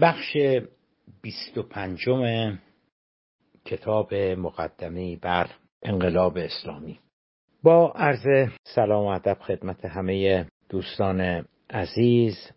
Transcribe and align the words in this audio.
بخش 0.00 0.36
بیست 1.22 1.58
و 1.58 1.62
پنجم 1.62 2.58
کتاب 3.64 4.14
مقدمه 4.14 5.16
بر 5.16 5.50
انقلاب 5.82 6.36
اسلامی. 6.36 7.00
با 7.62 7.92
عرض 7.96 8.50
سلام 8.64 9.04
و 9.04 9.08
ادب 9.08 9.38
خدمت 9.40 9.84
همه 9.84 10.46
دوستان 10.68 11.44
عزیز 11.70 12.50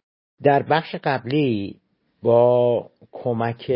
در 0.43 0.63
بخش 0.63 0.95
قبلی 0.95 1.79
با 2.21 2.89
کمک 3.11 3.71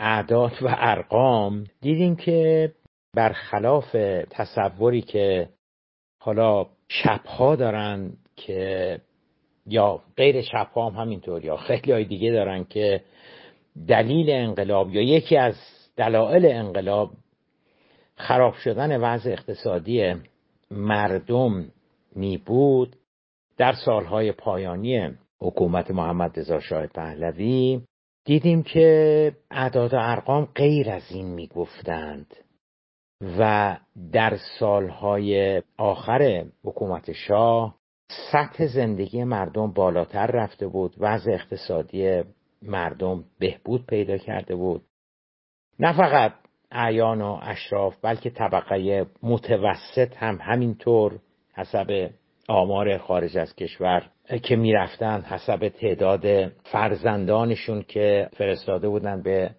اعداد 0.00 0.52
و 0.62 0.66
ارقام 0.68 1.64
دیدیم 1.80 2.16
که 2.16 2.72
برخلاف 3.14 3.96
تصوری 4.30 5.02
که 5.02 5.48
حالا 6.20 6.66
چپها 6.88 7.56
دارن 7.56 8.12
که 8.36 9.00
یا 9.66 10.00
غیر 10.16 10.42
چپها 10.42 10.90
هم 10.90 11.00
همینطور 11.00 11.44
یا 11.44 11.56
خیلی 11.56 11.92
های 11.92 12.04
دیگه 12.04 12.30
دارن 12.32 12.64
که 12.64 13.02
دلیل 13.88 14.30
انقلاب 14.30 14.90
یا 14.94 15.02
یکی 15.02 15.36
از 15.36 15.54
دلایل 15.96 16.46
انقلاب 16.46 17.10
خراب 18.16 18.54
شدن 18.54 19.00
وضع 19.00 19.30
اقتصادی 19.30 20.14
مردم 20.70 21.72
می 22.16 22.36
بود 22.36 22.96
در 23.56 23.72
سالهای 23.72 24.32
پایانی 24.32 25.10
حکومت 25.40 25.90
محمد 25.90 26.38
رضا 26.38 26.60
شاه 26.60 26.86
پهلوی. 26.86 27.80
دیدیم 28.24 28.62
که 28.62 29.32
اعداد 29.50 29.94
و 29.94 29.96
ارقام 30.00 30.44
غیر 30.54 30.90
از 30.90 31.02
این 31.10 31.26
می‌گفتند 31.26 32.34
و 33.38 33.76
در 34.12 34.38
سالهای 34.58 35.62
آخر 35.78 36.44
حکومت 36.64 37.12
شاه 37.12 37.74
سطح 38.08 38.66
زندگی 38.66 39.24
مردم 39.24 39.72
بالاتر 39.72 40.26
رفته 40.26 40.66
بود 40.66 40.94
وضع 40.98 41.32
اقتصادی 41.32 42.22
مردم 42.62 43.24
بهبود 43.38 43.86
پیدا 43.86 44.16
کرده 44.16 44.56
بود. 44.56 44.82
نه 45.78 45.92
فقط 45.92 46.32
اعیان 46.70 47.22
و 47.22 47.38
اشراف 47.42 47.96
بلکه 48.02 48.30
طبقه 48.30 49.06
متوسط 49.22 50.16
هم 50.16 50.38
همینطور 50.42 51.18
حسب 51.54 52.10
آمار 52.48 52.98
خارج 52.98 53.38
از 53.38 53.54
کشور 53.56 54.10
که 54.42 54.56
می‌رفتن 54.56 55.20
حسب 55.20 55.68
تعداد 55.68 56.48
فرزندانشون 56.48 57.82
که 57.82 58.28
فرستاده 58.36 58.88
بودن 58.88 59.22
به 59.22 59.50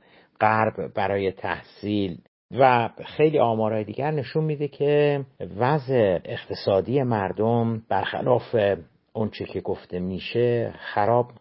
غرب 0.41 0.93
برای 0.93 1.31
تحصیل 1.31 2.17
و 2.51 2.89
خیلی 3.05 3.39
آمارهای 3.39 3.83
دیگر 3.83 4.11
نشون 4.11 4.43
میده 4.43 4.67
که 4.67 5.25
وضع 5.57 6.19
اقتصادی 6.25 7.03
مردم 7.03 7.81
برخلاف 7.89 8.55
اونچه 9.13 9.45
که 9.45 9.61
گفته 9.61 9.99
میشه 9.99 10.73
خراب 10.77 11.31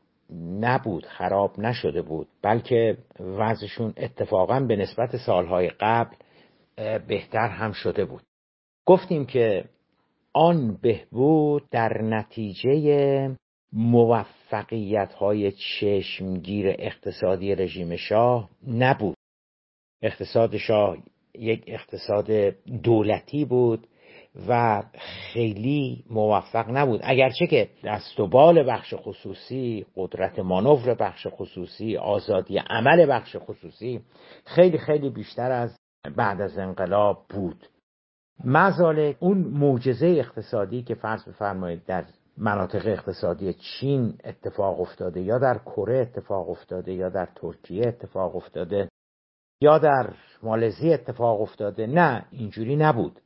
نبود 0.61 1.07
خراب 1.07 1.61
نشده 1.61 2.03
بود. 2.03 2.29
بلکه 2.43 2.99
وضعشون 3.21 3.93
اتفاقا 3.97 4.61
به 4.61 4.77
نسبت 4.77 5.17
سالهای 5.17 5.71
قبل 5.81 6.17
بهتر 7.09 7.49
هم 7.49 7.73
شده 7.73 8.05
بود. 8.05 8.23
گفتیم 8.87 9.27
که 9.27 9.65
آن 10.33 10.79
بهبود 10.83 11.63
در 11.71 12.03
نتیجه 12.03 13.37
موفقیت 13.73 15.13
های 15.13 15.53
چشمگیر 15.53 16.75
اقتصادی 16.79 17.55
رژیم 17.55 17.97
شاه 17.97 18.51
نبود. 18.69 19.16
اقتصاد 20.03 20.57
شاه 20.57 20.97
یک 21.35 21.65
اقتصاد 21.67 22.31
دولتی 22.83 23.45
بود 23.45 23.87
و 24.49 24.83
خیلی 25.33 26.05
موفق 26.11 26.71
نبود. 26.71 27.01
اگرچه 27.05 27.47
که 27.47 27.69
دست 27.85 28.21
و 28.21 28.27
بال 28.27 28.71
بخش 28.71 28.95
خصوصی 28.97 29.87
قدرت 29.97 30.39
مانور 30.39 30.95
بخش 30.95 31.27
خصوصی 31.31 31.97
آزادی 31.97 32.59
عمل 32.59 33.07
بخش 33.07 33.37
خصوصی 33.39 34.01
خیلی 34.45 34.79
خیلی 34.79 35.11
بیشتر 35.11 35.51
از 35.51 35.77
بعد 36.17 36.41
از 36.41 36.59
انقلاب 36.59 37.25
بود. 37.29 37.69
مزالک 38.45 39.17
اون 39.21 39.39
معجزه 39.39 40.07
اقتصادی 40.07 40.83
که 40.83 40.95
فرض 40.95 41.29
بفرمایید 41.29 41.85
در 41.85 42.05
مناطق 42.39 42.87
اقتصادی 42.87 43.55
چین 43.55 44.19
اتفاق 44.25 44.81
افتاده 44.81 45.21
یا 45.21 45.39
در 45.39 45.59
کره 45.59 45.99
اتفاق 45.99 46.51
افتاده 46.51 46.93
یا 46.93 47.09
در 47.09 47.29
ترکیه 47.35 47.89
اتفاق 47.89 48.37
افتاده 48.37 48.89
یا 49.61 49.79
در 49.79 50.15
مالزی 50.43 50.93
اتفاق 50.93 51.41
افتاده. 51.41 51.87
نه 51.87 52.25
اینجوری 52.31 52.77
نبود. 52.77 53.21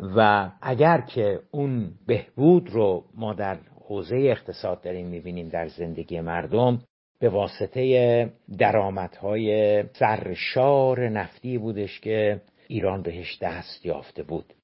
و 0.00 0.50
اگر 0.62 1.00
که 1.00 1.40
اون 1.50 1.92
بهبود 2.06 2.70
رو 2.70 3.04
ما 3.14 3.34
در 3.34 3.58
حوزه 3.88 4.16
اقتصاد 4.16 4.80
داریم 4.80 5.06
می‌بینیم 5.06 5.48
در 5.48 5.68
زندگی 5.68 6.20
مردم 6.20 6.82
به 7.20 7.28
واسطه 7.28 8.32
درآمدهای 8.58 9.82
سرشار 9.92 11.08
نفتی 11.08 11.58
بودش 11.58 12.00
که 12.00 12.40
ایران 12.68 13.02
بهش 13.02 13.38
دست 13.42 13.86
یافته 13.86 14.22
بود. 14.22 14.54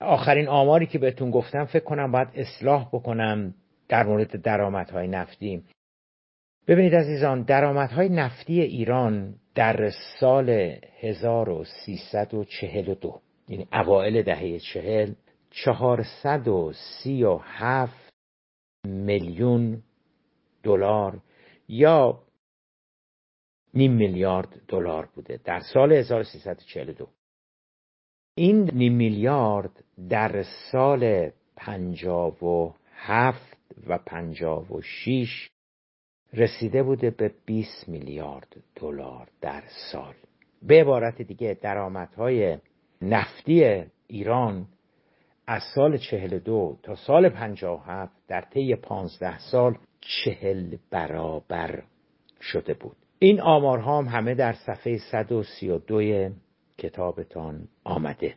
آخرین 0.00 0.48
آماری 0.48 0.86
که 0.86 0.98
بهتون 0.98 1.30
گفتم 1.30 1.64
فکر 1.64 1.84
کنم 1.84 2.12
باید 2.12 2.28
اصلاح 2.34 2.88
بکنم 2.92 3.54
در 3.88 4.06
مورد 4.06 4.42
درآمدهای 4.42 5.08
نفتی. 5.08 5.62
ببینید 6.68 6.94
عزیزان 6.94 7.42
درآمدهای 7.42 8.08
نفتی 8.08 8.60
ایران 8.60 9.34
در 9.54 9.90
سال 10.20 10.50
1342 11.00 13.20
یعنی 13.48 13.68
اوائل 13.72 14.22
دهه 14.22 14.58
چهل 14.58 15.12
437 15.50 18.12
میلیون 18.84 19.82
دلار 20.62 21.20
یا 21.68 22.22
نیم 23.74 23.92
میلیارد 23.92 24.62
دلار 24.68 25.08
بوده 25.14 25.40
در 25.44 25.60
سال 25.60 25.92
1342 25.92 27.08
این 28.34 28.70
نیم 28.72 28.94
میلیارد 28.94 29.84
در 30.08 30.44
سال 30.72 31.30
57 31.56 33.56
و 33.86 33.98
56 33.98 35.48
رسیده 36.36 36.82
بوده 36.82 37.10
به 37.10 37.30
20 37.46 37.88
میلیارد 37.88 38.56
دلار 38.76 39.28
در 39.40 39.62
سال. 39.92 40.14
به 40.62 40.80
عبارت 40.80 41.22
دیگه 41.22 41.58
درآمدهای 41.62 42.58
نفتی 43.02 43.84
ایران 44.06 44.66
از 45.46 45.62
سال 45.74 45.96
42 45.96 46.78
تا 46.82 46.94
سال 46.94 47.28
57 47.28 48.12
در 48.28 48.40
طی 48.40 48.74
15 48.74 49.38
سال 49.38 49.78
چهل 50.00 50.76
برابر 50.90 51.82
شده 52.40 52.74
بود. 52.74 52.96
این 53.18 53.40
آمارها 53.40 53.98
هم 53.98 54.08
همه 54.08 54.34
در 54.34 54.52
صفحه 54.52 54.98
132 54.98 56.30
کتابتان 56.78 57.68
آمده. 57.84 58.34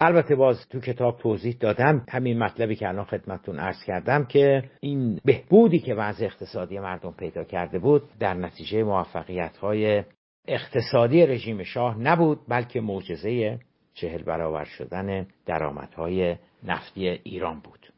البته 0.00 0.34
باز 0.34 0.68
تو 0.68 0.80
کتاب 0.80 1.18
توضیح 1.18 1.56
دادم 1.60 2.06
همین 2.08 2.38
مطلبی 2.38 2.76
که 2.76 2.88
الان 2.88 3.04
خدمتتون 3.04 3.58
عرض 3.58 3.84
کردم 3.84 4.24
که 4.24 4.70
این 4.80 5.20
بهبودی 5.24 5.78
که 5.78 5.94
وضع 5.94 6.24
اقتصادی 6.24 6.78
مردم 6.78 7.12
پیدا 7.12 7.44
کرده 7.44 7.78
بود 7.78 8.02
در 8.20 8.34
نتیجه 8.34 8.82
موفقیت 8.82 9.56
های 9.56 10.04
اقتصادی 10.48 11.26
رژیم 11.26 11.62
شاه 11.62 11.98
نبود 11.98 12.40
بلکه 12.48 12.80
معجزه 12.80 13.58
چهل 13.94 14.22
برابر 14.22 14.64
شدن 14.64 15.26
درآمدهای 15.46 16.36
نفتی 16.64 17.08
ایران 17.08 17.60
بود. 17.60 17.92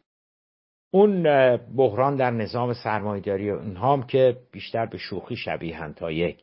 اون 0.91 1.23
بحران 1.77 2.17
در 2.17 2.31
نظام 2.31 2.73
سرمایهداری 2.73 3.51
اونها 3.51 3.93
هم 3.93 4.03
که 4.03 4.37
بیشتر 4.53 4.87
به 4.87 4.99
شوخی 4.99 5.37
شبیهند 5.37 5.95
تا 5.95 6.13
یک 6.13 6.37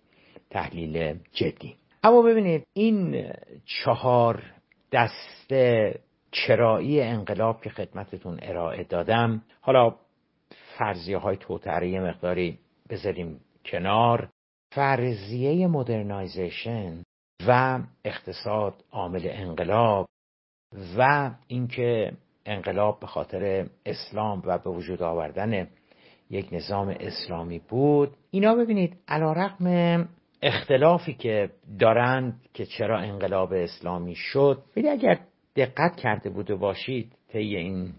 تحلیل 0.49 1.19
جدی. 1.33 1.75
اما 2.03 2.21
ببینید 2.21 2.63
این 2.73 3.31
چهار 3.65 4.43
دست 4.91 5.53
چرایی 6.31 7.01
انقلاب 7.01 7.61
که 7.61 7.69
خدمتتون 7.69 8.39
ارائه 8.41 8.83
دادم. 8.83 9.43
حالا 9.61 9.95
فرضیه 10.77 11.17
های 11.17 11.37
توتره 11.37 11.99
مقداری 11.99 12.59
بذاریم 12.89 13.39
کنار. 13.65 14.29
فرضیه 14.75 15.67
مدرنایزیشن 15.67 17.03
و 17.47 17.79
اقتصاد 18.05 18.83
عامل 18.91 19.21
انقلاب 19.23 20.07
و 20.97 21.31
اینکه 21.47 22.11
انقلاب 22.45 22.99
به 22.99 23.07
خاطر 23.07 23.69
اسلام 23.85 24.41
و 24.45 24.57
به 24.57 24.69
وجود 24.69 25.01
آوردن 25.01 25.67
یک 26.29 26.47
نظام 26.51 26.95
اسلامی 26.99 27.59
بود. 27.59 28.17
اینا 28.31 28.55
ببینید 28.55 28.97
علا 29.07 29.33
رقم 29.33 30.07
اختلافی 30.41 31.13
که 31.13 31.49
دارند 31.79 32.41
که 32.53 32.65
چرا 32.65 32.99
انقلاب 32.99 33.53
اسلامی 33.53 34.15
شد. 34.15 34.63
ببینید 34.71 34.91
اگر 34.91 35.19
دقت 35.55 35.95
کرده 35.95 36.29
بوده 36.29 36.55
باشید 36.55 37.11
طی 37.31 37.55
این 37.55 37.93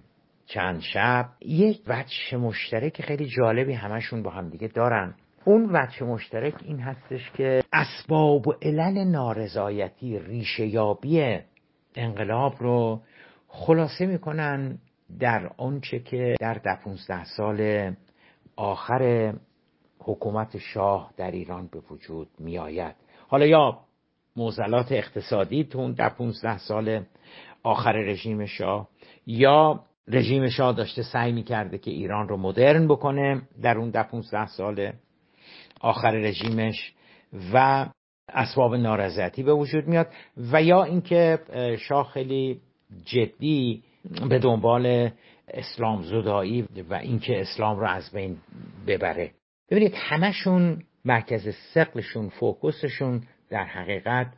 چند 0.47 0.81
شب 0.81 1.29
یک 1.41 1.81
وجه 1.87 2.37
مشترک 2.37 3.03
خیلی 3.03 3.27
جالبی 3.27 3.73
همشون 3.73 4.23
با 4.23 4.31
هم 4.31 4.49
دیگه 4.49 4.69
دارن. 4.69 5.15
اون 5.45 5.71
وجه 5.73 6.05
مشترک 6.05 6.55
این 6.65 6.81
هستش 6.81 7.31
که 7.31 7.63
اسباب 7.73 8.49
و 8.49 8.53
علل 8.63 9.05
نارضایتی 9.05 10.19
ریشه 10.19 10.67
یابی 10.67 11.39
انقلاب 11.95 12.55
رو 12.59 13.01
خلاصه 13.49 14.07
می‌کنن 14.07 14.79
در 15.21 15.51
آنچه 15.57 15.99
که 15.99 16.37
در 16.41 16.55
ده 16.55 17.25
سال 17.37 17.91
آخر 18.57 19.33
حکومت 20.05 20.59
شاه 20.59 21.11
در 21.17 21.31
ایران 21.31 21.69
به 21.73 21.81
وجود 21.91 22.29
می 22.39 22.59
آید 22.59 22.95
حالا 23.29 23.47
یا 23.47 23.79
موزلات 24.37 24.93
اقتصادی 24.93 25.65
تو 25.65 25.79
اون 25.79 25.93
در 25.93 26.09
15 26.09 26.59
سال 26.59 27.05
آخر 27.63 27.93
رژیم 27.93 28.47
شاه 28.47 28.89
یا 29.27 29.85
رژیم 30.09 30.49
شاه 30.49 30.73
داشته 30.73 31.03
سعی 31.03 31.33
می‌کرده 31.33 31.79
که 31.79 31.91
ایران 31.91 32.29
رو 32.29 32.37
مدرن 32.37 32.89
بکنه 32.89 33.43
در 33.63 33.79
اون 33.79 33.91
ده 33.91 34.03
15 34.03 34.47
سال 34.47 34.93
آخر 35.81 36.11
رژیمش 36.11 36.93
و 37.55 37.87
اسباب 38.29 38.75
نارضایتی 38.75 39.43
به 39.43 39.53
وجود 39.53 39.87
میاد 39.87 40.09
و 40.53 40.63
یا 40.63 40.85
اینکه 40.85 41.39
شاه 41.79 42.11
خیلی 42.11 42.61
جدی 43.05 43.83
به 44.29 44.39
دنبال 44.39 45.11
اسلام 45.49 46.03
زدایی 46.03 46.69
و 46.91 46.95
اینکه 46.95 47.41
اسلام 47.41 47.79
رو 47.79 47.89
از 47.89 48.11
بین 48.11 48.37
ببره. 48.87 49.31
ببینید 49.73 49.95
همشون 49.97 50.83
مرکز 51.05 51.49
سقلشون 51.75 52.29
فوکوسشون 52.29 53.23
در 53.51 53.65
حقیقت 53.65 54.33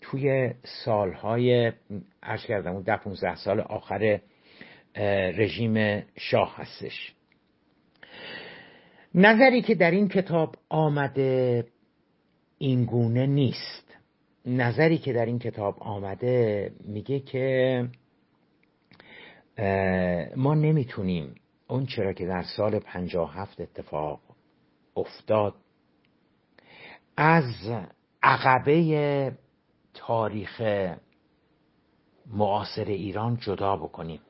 توی 0.00 0.54
سالهای 0.84 1.72
عرض 2.22 2.44
کردم 2.46 2.72
اون 2.72 2.82
ده 2.82 2.96
15 2.96 3.36
سال 3.36 3.60
آخر 3.60 4.20
رژیم 5.36 6.02
شاه 6.18 6.56
هستش. 6.56 7.14
نظری 9.14 9.62
که 9.62 9.74
در 9.74 9.90
این 9.90 10.08
کتاب 10.08 10.56
آمده 10.68 11.64
اینگونه 12.58 13.26
نیست. 13.26 13.96
نظری 14.46 14.98
که 14.98 15.12
در 15.12 15.26
این 15.26 15.38
کتاب 15.38 15.82
آمده 15.82 16.72
میگه 16.84 17.20
که 17.20 17.88
ما 20.36 20.54
نمی‌تونیم 20.54 21.34
اون 21.68 21.86
چرا 21.86 22.12
که 22.12 22.26
در 22.26 22.42
سال 22.42 22.80
هفت 23.34 23.60
اتفاق 23.60 24.31
افتاد. 24.96 25.54
از 27.16 27.54
عقبه 28.22 29.32
تاریخ 29.94 30.62
معاصر 32.26 32.84
ایران 32.84 33.36
جدا 33.36 33.76
بکنیم. 33.76 34.20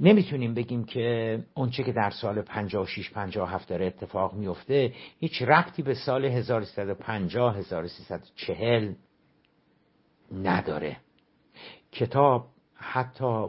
نمی‌تونیم 0.00 0.54
بگیم 0.54 0.84
که 0.84 1.38
اونچه 1.54 1.82
که 1.82 1.92
در 1.92 2.10
سال 2.10 2.42
56 2.42 3.10
57 3.10 3.68
داره 3.68 3.86
اتفاق 3.86 4.34
میفته 4.34 4.94
هیچ 5.18 5.42
ربطی 5.42 5.82
به 5.82 5.94
سال 5.94 6.24
1350 6.24 7.56
1340 7.56 8.94
نداره. 10.32 10.96
کتاب 11.92 12.46
حتی 12.74 13.46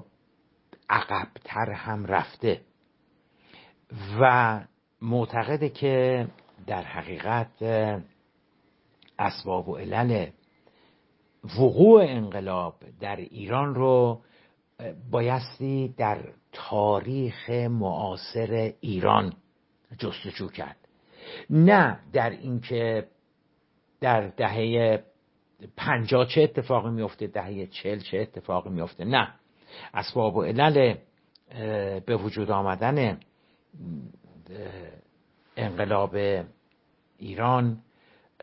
عقبتر 0.89 1.71
هم 1.71 2.05
رفته 2.05 2.61
و 4.19 4.59
معتقده 5.01 5.69
که 5.69 6.27
در 6.67 6.81
حقیقت 6.81 7.63
اسباب 9.19 9.69
و 9.69 9.77
علل 9.77 10.29
وقوع 11.59 12.03
انقلاب 12.03 12.75
در 12.99 13.15
ایران 13.15 13.75
رو 13.75 14.21
بایستی 15.11 15.93
در 15.97 16.19
تاریخ 16.51 17.49
معاصر 17.49 18.73
ایران 18.79 19.33
جستجو 19.97 20.47
کرد. 20.47 20.77
نه 21.49 21.99
در 22.13 22.29
اینکه 22.29 23.07
در 24.01 24.27
دهه 24.27 25.03
پنجاه 25.77 26.25
چه 26.25 26.41
اتفاقی 26.41 26.89
میفته 26.89 27.27
دهه 27.27 27.65
چل 27.65 27.99
چه 27.99 28.19
اتفاقی 28.19 28.69
میفته. 28.69 29.05
نه. 29.05 29.33
اسباب 29.93 30.35
و 30.37 30.43
علل 30.43 30.95
به 31.99 32.17
وجود 32.17 32.51
آمدن 32.51 33.19
انقلاب 35.57 36.15
ایران 37.17 37.81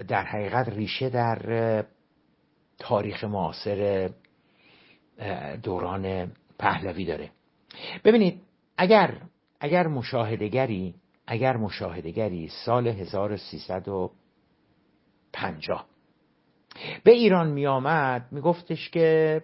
در 0.09 0.25
حقیقت 0.25 0.69
ریشه 0.69 1.11
در 1.11 1.85
تاریخ 2.79 3.25
معاصر 3.25 4.11
دوران 5.63 6.33
پهلوی 6.59 7.05
داره. 7.05 7.31
ببینید 8.05 8.41
اگر 8.77 9.21
اگر 9.61 9.87
مشاهدگری 9.87 10.95
اگر 11.27 11.57
مشاهدگری 11.57 12.49
سال 12.65 12.89
1350 12.89 15.87
به 17.05 17.13
ایران 17.13 17.51
می 17.51 17.67
آمد 17.67 18.29
می 18.33 18.41
گفتش 18.41 18.91
که 18.91 19.43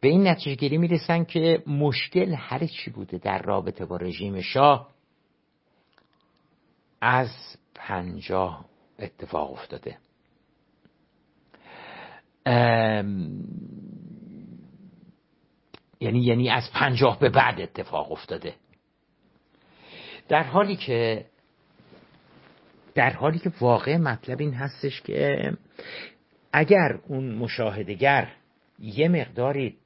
به 0.00 0.08
این 0.08 0.26
نتیجه 0.28 0.54
گیری 0.56 0.78
می‌رسن 0.78 1.24
که 1.24 1.62
مشکل 1.66 2.34
هر 2.34 2.66
چی 2.66 2.90
بوده 2.90 3.18
در 3.18 3.42
رابطه 3.42 3.86
با 3.86 3.96
رژیم 3.96 4.40
شاه. 4.40 4.88
از 7.00 7.30
پنجاه 7.74 8.64
اتفاق 8.98 9.52
افتاده. 9.52 9.98
یعنی 16.00 16.20
یعنی 16.20 16.50
از 16.50 16.70
پنجاه 16.72 17.18
به 17.18 17.28
بعد 17.28 17.60
اتفاق 17.60 18.12
افتاده. 18.12 18.54
در 20.28 20.42
حالی 20.42 20.76
که 20.76 21.26
در 22.94 23.10
حالی 23.10 23.38
که 23.38 23.52
واقع 23.60 23.96
مطلب 23.96 24.40
این 24.40 24.54
هستش 24.54 25.02
که 25.02 25.52
اگر 26.52 26.98
اون 27.06 27.34
مشاهدگر 27.34 28.32
یه 28.78 29.08
مقداری 29.08 29.76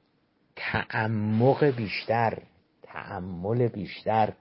تعمق 0.55 1.63
بیشتر 1.63 2.41
تعمل 2.83 3.67
بیشتر 3.67 4.33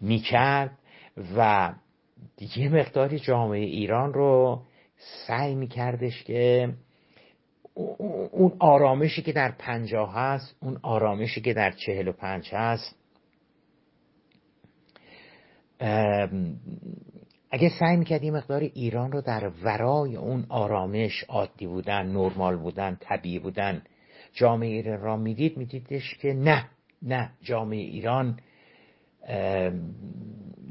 می‌کرد 0.00 0.78
و 1.36 1.72
یه 2.56 2.68
مقداری 2.68 3.18
جامعه 3.18 3.60
ایران 3.60 4.14
رو 4.14 4.62
سعی 5.26 5.54
میکردش 5.54 6.24
که 6.24 6.72
اون 7.74 8.52
آرامشی 8.58 9.22
که 9.22 9.32
در 9.32 9.50
پنجاه 9.58 10.14
هست 10.14 10.56
اون 10.60 10.78
آرامشی 10.82 11.40
که 11.40 11.54
در 11.54 11.70
چهل 11.70 12.08
و 12.08 12.12
پنج 12.12 12.50
هست 12.52 12.96
اگه 17.50 17.68
سعی 17.80 17.96
می‌کرد 17.96 18.24
یه 18.24 18.30
مقدار 18.30 18.60
ایران 18.60 19.12
رو 19.12 19.20
در 19.20 19.50
ورای 19.62 20.16
اون 20.16 20.46
آرامش 20.48 21.24
عادی 21.28 21.66
بودن 21.66 22.06
نرمال 22.06 22.56
بودن 22.56 22.96
طبیعی 23.00 23.38
بودن 23.38 23.82
جامعه 24.32 24.68
ایران 24.68 25.00
را 25.00 25.16
می‌دید 25.16 25.56
میدیدش 25.56 26.14
که 26.14 26.34
نه 26.34 26.68
نه 27.02 27.30
جامعه 27.42 27.78
ایران 27.78 28.38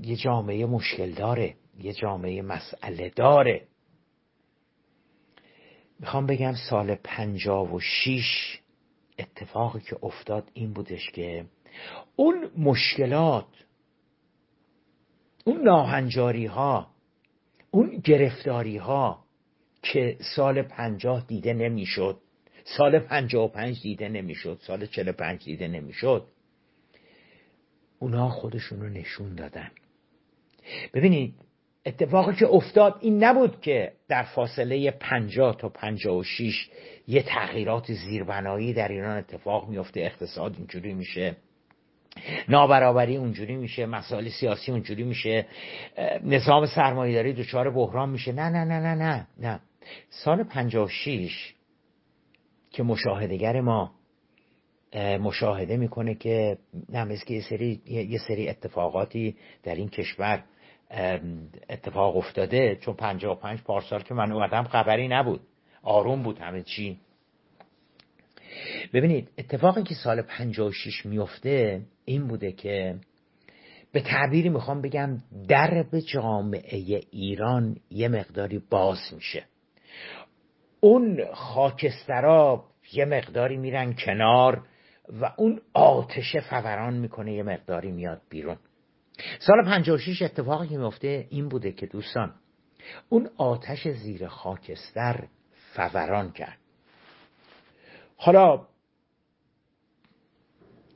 یه 0.02 0.16
جامعه 0.16 0.66
مشکل 0.66 1.12
داره 1.12 1.56
یه 1.80 1.94
جامعه 1.94 2.42
مسئله 2.42 3.10
داره. 3.10 3.68
می‌خوام 6.00 6.26
بگم 6.26 6.54
سال 6.70 6.96
پنجاب 6.96 7.74
و 7.74 7.80
شیش 7.80 8.60
اتفاقی 9.20 9.80
که 9.80 9.98
افتاد 10.04 10.52
این 10.54 10.74
بودش 10.74 11.12
که 11.12 11.46
اون 12.16 12.52
مشکلات 12.58 13.48
اون 15.46 15.62
ناهنجاری 15.62 16.46
ها 16.46 16.92
اون 17.72 17.98
گرفتاری 18.04 18.78
ها 18.78 19.24
که 19.82 20.18
سال 20.36 20.62
پنجاه 20.62 21.26
دیده 21.28 21.54
نمی‌شد 21.54 22.22
سال 22.78 23.00
پنجاه 23.00 23.46
و 23.46 23.48
پنج 23.48 23.82
دیده 23.82 24.10
نمی‌شد 24.10 24.60
سال 24.62 24.86
چل 24.86 25.12
پنج 25.12 25.46
دیده 25.46 25.68
نمی‌شد 25.68 26.28
اونا 28.00 28.30
خودشون 28.30 28.82
رو 28.82 28.90
نشون 28.90 29.36
دادن. 29.36 29.72
ببینید 30.94 31.34
اتفاقی 31.86 32.36
که 32.36 32.48
افتاد 32.48 32.98
این 33.02 33.24
نبود 33.24 33.62
که 33.62 33.92
در 34.08 34.24
فاصله 34.24 34.92
پنجاه 34.92 35.58
تا 35.58 35.70
پنجاه 35.70 36.18
و 36.18 36.24
شیش 36.24 36.70
یه 37.08 37.24
تغییرات 37.24 37.94
زیربنایی 37.94 38.74
در 38.74 38.88
ایران 38.88 39.18
اتفاق 39.18 39.70
میفته 39.70 40.00
اقتصاد 40.00 40.56
اینجوری 40.58 40.94
میشه 40.94 41.36
نابرابری 42.50 43.18
اونجوری 43.18 43.56
میشه 43.56 43.86
مسائل 43.86 44.30
سیاسی 44.30 44.72
اونجوری 44.72 45.04
میشه 45.04 45.46
نظام 46.24 46.66
سرمایهداری 46.66 47.34
دچار 47.34 47.70
بحران 47.70 48.10
میشه. 48.10 48.32
نه 48.32 48.50
نه 48.50 48.64
نه 48.64 48.80
نه 48.80 48.96
نه 48.96 49.28
نه. 49.40 49.60
سال 50.10 50.44
56 50.44 51.54
که 52.72 52.84
مشاهدگر 52.84 53.62
ما 53.62 53.92
مشاهده 54.96 55.78
می‌کنه 55.78 56.16
که 56.16 56.58
مثل 56.94 57.26
که 57.26 57.34
یه 57.34 57.42
سری, 57.42 57.82
یه 57.86 58.20
سری 58.28 58.50
اتفاقاتی 58.50 59.36
در 59.64 59.76
این 59.76 59.90
کشور 59.90 60.44
اتفاق 61.70 62.18
افتاده. 62.18 62.76
چون 62.76 62.94
55 62.94 63.62
پارسال 63.62 64.02
که 64.02 64.14
من 64.14 64.32
اومدم 64.32 64.64
خبری 64.64 65.08
نبود. 65.08 65.42
آروم 65.84 66.24
بود 66.24 66.40
همه 66.40 66.64
چی. 66.64 67.00
ببینید 68.94 69.30
اتفاقی 69.38 69.84
که 69.84 69.96
سال 69.96 70.22
56 70.22 71.06
میفته 71.06 71.82
این 72.06 72.28
بوده 72.28 72.52
که 72.52 72.96
به 73.92 74.02
تعبیری 74.02 74.50
می‌خوام 74.50 74.82
بگم 74.82 75.18
درب 75.48 76.00
جامعه 76.00 77.02
ایران 77.12 77.78
یه 77.90 78.08
مقداری 78.08 78.62
باز 78.70 79.00
میشه. 79.16 79.44
اون 80.80 81.26
خاکسترا 81.34 82.64
یه 82.94 83.06
مقداری 83.06 83.58
میرن 83.58 83.94
کنار. 83.94 84.64
و 85.12 85.34
اون 85.38 85.62
آتش 85.74 86.36
فوران 86.36 86.94
می‌کنه 86.94 87.34
یه 87.34 87.44
مقداری 87.44 87.92
میاد 87.92 88.22
بیرون. 88.30 88.58
سال 89.40 89.64
56 89.66 90.22
اتفاقی 90.22 90.78
میفته 90.78 91.28
این 91.30 91.50
بوده 91.50 91.72
که 91.72 91.86
دوستان 91.86 92.34
اون 93.10 93.30
آتش 93.38 93.88
زیر 93.88 94.28
خاکستر 94.28 95.28
فوران 95.74 96.32
کرد. 96.32 96.58
حالا 98.18 98.68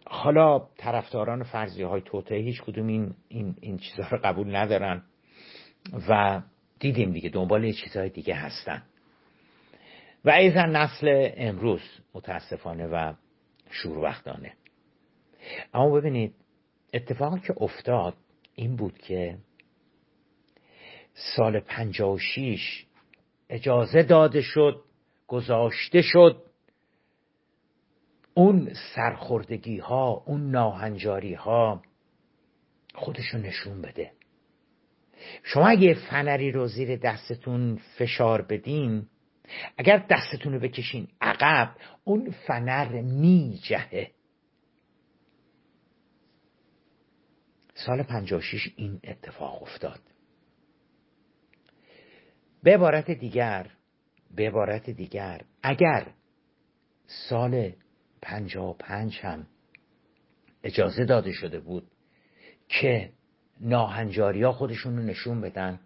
حالا 0.08 0.68
طرفداران 0.78 1.44
فرضیه 1.44 1.88
های 1.88 2.02
توته 2.02 2.36
هیچ 2.36 2.62
کدوم 2.62 2.88
این, 2.88 3.16
این, 3.28 3.56
این 3.62 3.78
چیزها 3.78 4.08
رو 4.10 4.18
قبول 4.24 4.56
ندارن 4.56 5.04
و 6.10 6.42
دیدیم 6.80 7.12
دیگه 7.12 7.30
دنبال 7.30 7.72
چیزهای 7.72 8.10
دیگه 8.10 8.36
هستن. 8.36 8.84
و 10.26 10.30
ایزا 10.30 10.66
نسل 10.66 11.30
امروز 11.38 11.82
متاسفانه 12.14 12.88
و 12.88 13.14
شوربختانه 13.70 14.54
اما 15.74 15.90
ببینید 15.90 16.36
اتفاقی 16.94 17.40
که 17.40 17.54
افتاد 17.58 18.14
این 18.56 18.76
بود 18.76 18.98
که 18.98 19.38
سال 21.14 21.60
56 21.60 22.86
اجازه 23.50 24.04
داده 24.04 24.42
شد 24.42 24.84
گذاشته 25.28 26.02
شد 26.02 26.46
اون 28.34 28.74
سرخوردگی 28.96 29.78
ها 29.78 30.24
اون 30.26 30.52
ناهنجاری 30.52 31.34
ها 31.34 31.82
خودشو 32.96 33.38
نشون 33.38 33.82
بده. 33.82 34.12
شما 35.44 35.68
اگه 35.68 35.94
فنری 35.94 36.52
رو 36.52 36.68
زیر 36.68 36.96
دستتون 36.96 37.80
فشار 37.98 38.42
بدین 38.42 39.08
اگر 39.78 40.06
دستتون 40.10 40.54
رو 40.54 40.60
بکشین 40.60 41.08
عقب 41.22 41.76
اون 42.04 42.32
فنر 42.48 43.02
میجهه. 43.02 44.12
سال 47.74 48.04
56 48.04 48.74
این 48.76 49.00
اتفاق 49.04 49.62
افتاد. 49.64 50.00
به 52.64 52.74
عبارت 52.74 53.12
دیگر 53.12 53.72
به 54.36 54.48
عبارت 54.48 54.90
دیگر 54.90 55.42
اگر 55.64 56.08
سال 57.30 57.72
55 58.22 59.20
هم 59.20 59.48
اجازه 60.64 61.06
داده 61.06 61.32
شده 61.32 61.60
بود 61.60 61.92
که 62.68 63.14
ناهنجاری 63.62 64.44
ها 64.44 64.52
خودشون 64.52 64.98
رو 64.98 65.04
نشون 65.04 65.42
بدن 65.42 65.80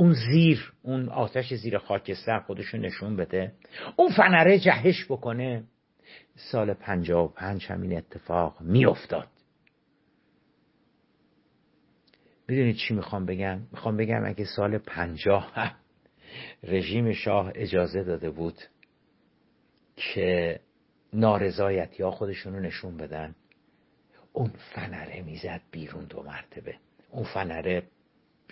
اون 0.00 0.12
زیر 0.12 0.72
اون 0.82 1.08
آتش 1.08 1.54
زیر 1.54 1.78
خاکستر 1.78 2.40
خودشون 2.40 2.80
نشون 2.80 3.16
بده. 3.16 3.52
اون 3.96 4.12
فنره 4.12 4.58
جهش 4.58 5.04
بکنه. 5.04 5.64
سال 6.34 6.74
55 6.74 7.66
هم 7.66 7.82
این 7.82 7.96
اتفاق 7.96 8.60
میافتاد. 8.60 9.28
می‌دونید 12.48 12.76
چی 12.76 12.94
می‌خوام 12.94 13.26
بگم؟ 13.26 13.60
می‌خوام 13.72 13.96
بگم 13.96 14.24
اگه 14.24 14.44
سال 14.44 14.78
پنجاه 14.78 15.52
هم 15.54 15.72
رژیم 16.72 17.12
شاه 17.12 17.52
اجازه 17.54 18.04
داده 18.04 18.30
بود 18.30 18.58
که 19.96 20.60
نارضایتی 21.12 22.02
ها 22.02 22.10
خودشون 22.10 22.52
رو 22.52 22.60
نشون 22.60 22.96
بدن 22.96 23.34
اون 24.32 24.50
فنره 24.74 25.22
می‌زد 25.22 25.60
بیرون 25.70 26.04
دو 26.04 26.22
مرتبه. 26.22 26.74
اون 27.10 27.24
فنره 27.24 27.82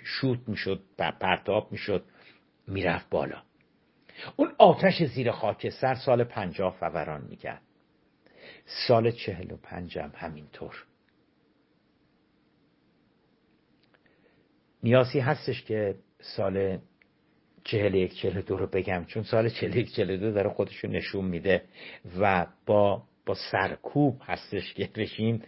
شوت 0.08 0.48
می‌شد 0.48 0.82
پرتاب 0.98 1.72
می‌شد 1.72 2.04
می‌رفت 2.66 3.10
بالا. 3.10 3.42
اون 4.36 4.52
آتش 4.58 5.02
زیر 5.02 5.30
خاکستر 5.30 5.94
سال 5.94 6.24
پنجاه 6.24 6.76
فوران 6.80 7.24
می‌کرد. 7.24 7.62
سال 8.88 9.10
چهل 9.10 9.52
و 9.52 9.56
پنجم 9.56 10.12
همینطور. 10.14 10.84
نیازی 14.82 15.20
هستش 15.20 15.62
که 15.62 15.94
سال 16.20 16.78
چهل 17.64 17.94
یک 17.94 18.14
چهل 18.14 18.40
دو 18.40 18.56
رو 18.56 18.66
بگم 18.66 19.04
چون 19.04 19.22
سال 19.22 19.48
چهل 19.48 19.76
یک 19.76 19.94
چهل 19.94 20.16
دو 20.16 20.32
داره 20.32 20.50
خودشو 20.50 20.88
نشون 20.88 21.24
میده 21.24 21.64
و 22.20 22.46
با 22.66 23.02
با 23.26 23.34
سرکوب 23.34 24.22
هستش 24.24 24.74
که 24.74 24.90
رژیم 24.96 25.42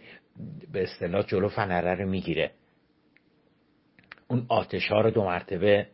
به 0.71 0.83
اصطلاح 0.83 1.23
جلو 1.23 1.47
فنره 1.47 1.95
رو 1.95 2.09
می‌گیره. 2.09 2.51
اون 4.31 4.45
آتش 4.49 4.87
ها 4.87 5.01
رو 5.01 5.11
دو 5.11 5.23
مرتبه 5.23 5.87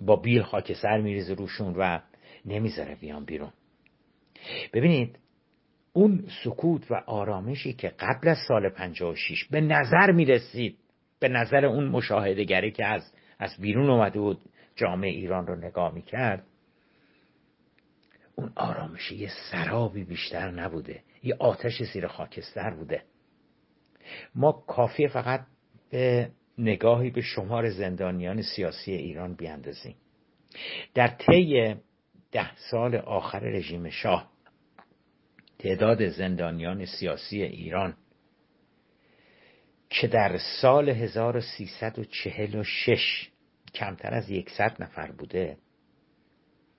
با 0.00 0.16
بیل 0.16 0.42
خاکستر 0.42 1.00
میریزه 1.00 1.34
روشون 1.34 1.74
و 1.74 2.00
نمی‌ذاره 2.44 2.94
بیان 2.94 3.24
بیرون. 3.24 3.52
ببینید 4.72 5.18
اون 5.92 6.24
سکوت 6.44 6.90
و 6.90 6.94
آرامشی 7.06 7.72
که 7.72 7.88
قبل 7.88 8.28
از 8.28 8.36
سال 8.48 8.68
56 8.68 9.44
به 9.44 9.60
نظر 9.60 10.12
می‌رسید 10.12 10.78
به 11.20 11.28
نظر 11.28 11.64
اون 11.64 11.88
مشاهدگری 11.88 12.72
که 12.72 12.84
از 12.84 13.12
از 13.38 13.56
بیرون 13.60 13.90
اومده 13.90 14.20
بود 14.20 14.40
جامعه 14.76 15.10
ایران 15.10 15.46
رو 15.46 15.56
نگاه 15.56 15.94
می‌کرد 15.94 16.46
اون 18.34 18.52
آرامش 18.56 19.12
یه 19.12 19.30
سرابی 19.52 20.04
بیشتر 20.04 20.50
نبوده 20.50 21.02
یه 21.22 21.36
آتش 21.38 21.82
زیر 21.92 22.06
خاکستر 22.06 22.70
بوده. 22.74 23.02
ما 24.34 24.52
کافی 24.52 25.08
فقط 25.08 25.46
به 25.90 26.30
نگاهی 26.58 27.10
به 27.10 27.20
شمار 27.20 27.70
زندانیان 27.70 28.42
سیاسی 28.42 28.92
ایران 28.92 29.34
بیاندازیم. 29.34 29.96
در 30.94 31.08
طی 31.08 31.74
ده 32.32 32.56
سال 32.56 32.96
آخر 32.96 33.40
رژیم 33.40 33.90
شاه 33.90 34.30
تعداد 35.58 36.08
زندانیان 36.08 36.84
سیاسی 36.84 37.42
ایران 37.42 37.96
که 39.90 40.06
در 40.06 40.38
سال 40.62 40.88
1346 40.88 43.30
کمتر 43.74 44.14
از 44.14 44.30
یکصد 44.30 44.82
نفر 44.82 45.12
بوده 45.12 45.58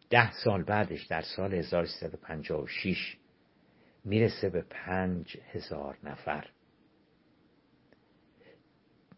ده 0.10 0.32
سال 0.32 0.64
بعدش 0.64 1.06
در 1.06 1.22
سال 1.22 1.54
1356 1.54 3.18
می‌رسه 4.06 4.50
به 4.50 4.62
پنج 4.62 5.38
هزار 5.52 5.98
نفر. 6.04 6.48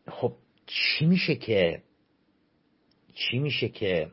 خب 0.07 0.35
چی 0.69 1.05
میشه 1.05 1.35
که 1.35 1.83
چی 3.13 3.39
میشه 3.39 3.69
که 3.69 4.11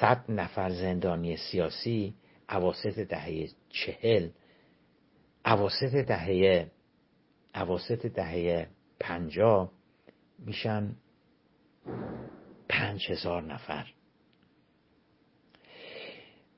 صد 0.00 0.24
نفر 0.28 0.70
زندانی 0.70 1.36
سیاسی 1.36 2.14
عواسط 2.48 2.98
دهه 2.98 3.48
چهل 3.68 4.28
عواسط 5.44 5.94
دهه 5.94 6.70
عواسط 7.54 8.06
دهه 8.06 8.68
پنجا 9.00 9.72
میشن 10.38 10.96
پنج 12.68 13.10
هزار 13.10 13.42
نفر. 13.42 13.92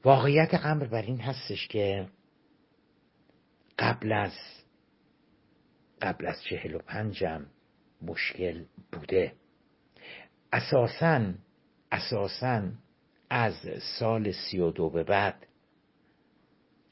واقعیت 0.04 0.54
امر 0.54 0.85
بر 0.85 1.02
این 1.02 1.21
هستش 1.21 1.69
که 1.69 2.09
قبل 3.78 4.12
از 4.12 4.33
قبل 6.02 6.26
از 6.26 6.42
چهل 6.42 6.75
و 6.75 6.78
پنجم 6.78 7.47
مشکل 8.02 8.64
بوده. 8.92 9.33
اساسا 10.52 11.35
اساسا 11.92 12.62
از 13.30 13.54
سال 13.99 14.33
سی 14.33 14.59
و 14.59 14.71
دو 14.71 14.90
به 14.90 15.04
بعد 15.04 15.47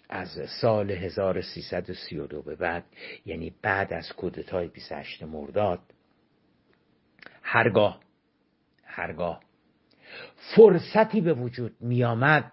از 0.09 0.29
سال 0.61 0.91
1332 0.91 2.43
به 2.43 2.55
بعد 2.55 2.85
یعنی 3.27 3.55
بعد 3.62 3.93
از 3.93 4.12
کودتای 4.12 4.69
28 4.69 5.23
مرداد 5.23 5.81
هرگاه 7.43 8.00
هرگاه 8.85 9.41
فرصتی 10.57 11.21
به 11.21 11.35
وجود 11.35 11.77
میآمد 11.81 12.53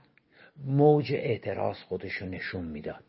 موج 0.66 1.14
اعتراض 1.14 1.78
خودشو 1.78 2.26
نشون 2.26 2.66
می‌داد. 2.66 3.04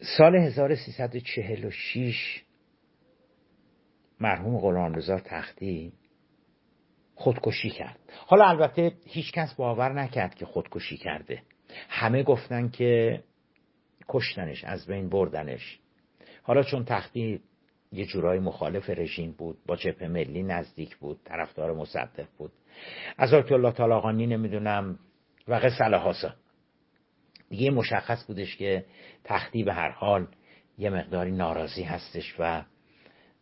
سال 0.00 0.36
1346 0.36 2.42
مرحوم 4.20 4.58
غلامرضا 4.58 5.18
تختی 5.18 5.92
خودکشی 7.14 7.70
کرد. 7.70 7.98
حالا 8.26 8.44
البته 8.44 8.92
هیچ 9.06 9.32
کس 9.32 9.54
باور 9.54 9.92
نکرد 9.92 10.34
که 10.34 10.46
خودکشی 10.46 10.96
کرده. 10.96 11.42
همه 11.88 12.22
گفتن 12.22 12.68
که 12.68 13.22
کشتنش 14.08 14.64
از 14.64 14.86
بین 14.86 15.08
بردنش. 15.08 15.78
حالا 16.42 16.62
چون 16.62 16.84
تختی 16.84 17.40
یه 17.92 18.06
جورای 18.06 18.38
مخالف 18.38 18.90
رژیم 18.90 19.32
بود 19.32 19.58
با 19.66 19.76
جبهه 19.76 20.08
ملی 20.08 20.42
نزدیک 20.42 20.96
بود 20.96 21.20
طرفدار 21.24 21.74
مصدق 21.74 22.28
بود. 22.38 22.52
از 23.18 23.34
آیت 23.34 23.52
الله 23.52 23.72
طالاقانی 23.72 24.26
نمی‌دونم 24.26 24.98
و 25.48 25.54
قصه 25.54 25.84
دیگه 27.50 27.70
مشخص 27.70 28.24
بودش 28.26 28.56
که 28.56 28.84
تختی 29.24 29.64
به 29.64 29.74
هر 29.74 29.90
حال 29.90 30.26
یه 30.78 30.90
مقداری 30.90 31.30
ناراضی 31.30 31.82
هستش 31.82 32.34
و 32.38 32.64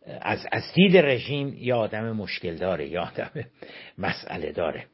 از, 0.06 0.46
از 0.52 0.62
دید 0.74 0.96
رژیم 0.96 1.54
یه 1.54 1.74
آدم 1.74 2.12
مشکل 2.12 2.56
داره 2.56 2.88
یه 2.88 3.00
آدم 3.00 3.30
مسئله 3.98 4.52
داره. 4.52 4.86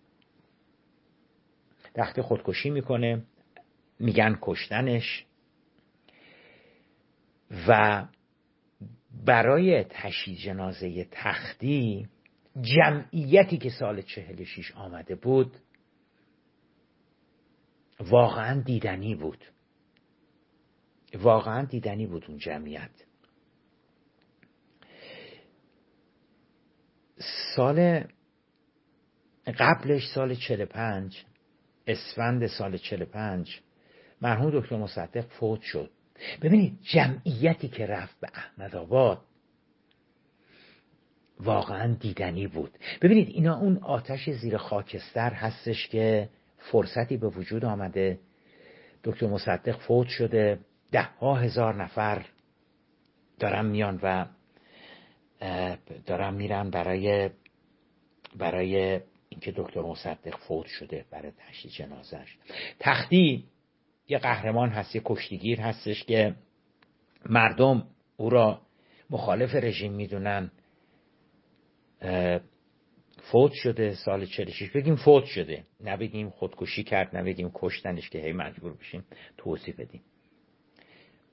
تخت 1.94 2.20
خودکشی 2.20 2.70
می‌کنه 2.70 3.22
میگن 4.00 4.38
کشتنش 4.42 5.24
و 7.68 8.04
برای 9.26 9.84
تشییع 9.84 10.38
جنازه 10.38 11.06
تختی 11.10 12.08
جمعیتی 12.60 13.58
که 13.58 13.70
سال 13.70 14.02
چهل 14.02 14.44
شیش 14.44 14.72
آمده 14.72 15.14
بود 15.14 15.56
واقعا 18.10 18.60
دیدنی 18.60 19.14
بود. 19.14 19.44
واقعا 21.14 21.64
دیدنی 21.64 22.06
بود 22.06 22.24
اون 22.28 22.38
جمعیت. 22.38 22.90
سال 27.56 28.04
قبلش 29.58 30.02
سال 30.14 30.34
45 30.34 31.24
اسفند 31.86 32.46
سال 32.46 32.76
45 32.76 33.60
مرحوم 34.20 34.60
دکتر 34.60 34.76
مصدق 34.76 35.26
فوت 35.26 35.60
شد. 35.60 35.90
ببینید 36.42 36.78
جمعیتی 36.82 37.68
که 37.68 37.86
رفت 37.86 38.20
به 38.20 38.28
احمد 38.34 38.76
آباد 38.76 39.24
واقعا 41.40 41.94
دیدنی 41.94 42.46
بود. 42.46 42.78
ببینید 43.02 43.28
اینا 43.28 43.58
اون 43.58 43.76
آتش 43.76 44.30
زیر 44.30 44.56
خاکستر 44.56 45.32
هستش 45.32 45.88
که 45.88 46.28
فرصتی 46.70 47.16
به 47.16 47.28
وجود 47.28 47.64
آمده. 47.64 48.18
دکتر 49.04 49.26
مصدق 49.26 49.78
فوت 49.78 50.08
شده. 50.08 50.58
ده 50.92 51.02
ها 51.02 51.34
هزار 51.34 51.82
نفر 51.82 52.26
دارن 53.38 53.66
میان 53.66 54.00
و 54.02 54.26
دارن 56.06 56.34
میرن 56.34 56.70
برای 56.70 57.30
برای 58.36 59.00
اینکه 59.28 59.52
دکتر 59.56 59.80
مصدق 59.80 60.36
فوت 60.36 60.66
شده 60.66 61.04
برای 61.10 61.32
تشییع 61.38 61.74
جنازش 61.74 62.36
تختی 62.80 63.44
یه 64.08 64.18
قهرمان 64.18 64.68
هست 64.68 64.94
یه 64.94 65.02
کشتیگیر 65.04 65.60
هستش 65.60 66.04
که 66.04 66.34
مردم 67.26 67.86
او 68.16 68.30
را 68.30 68.60
مخالف 69.10 69.54
رژیم 69.54 69.92
می‌دونن. 69.92 70.50
فوت 73.32 73.52
شده 73.52 73.94
سال 73.94 74.26
46 74.26 74.70
بگیم 74.70 74.96
فوت 74.96 75.24
شده. 75.24 75.64
نه 75.80 75.96
بگیم 75.96 76.30
خودکشی 76.30 76.84
کرد 76.84 77.16
نه 77.16 77.22
بگیم 77.22 77.50
کشتنش 77.54 78.10
که 78.10 78.18
هی 78.18 78.32
مجبور 78.32 78.72
بشیم 78.72 79.04
توضیح 79.36 79.74
بدیم. 79.78 80.00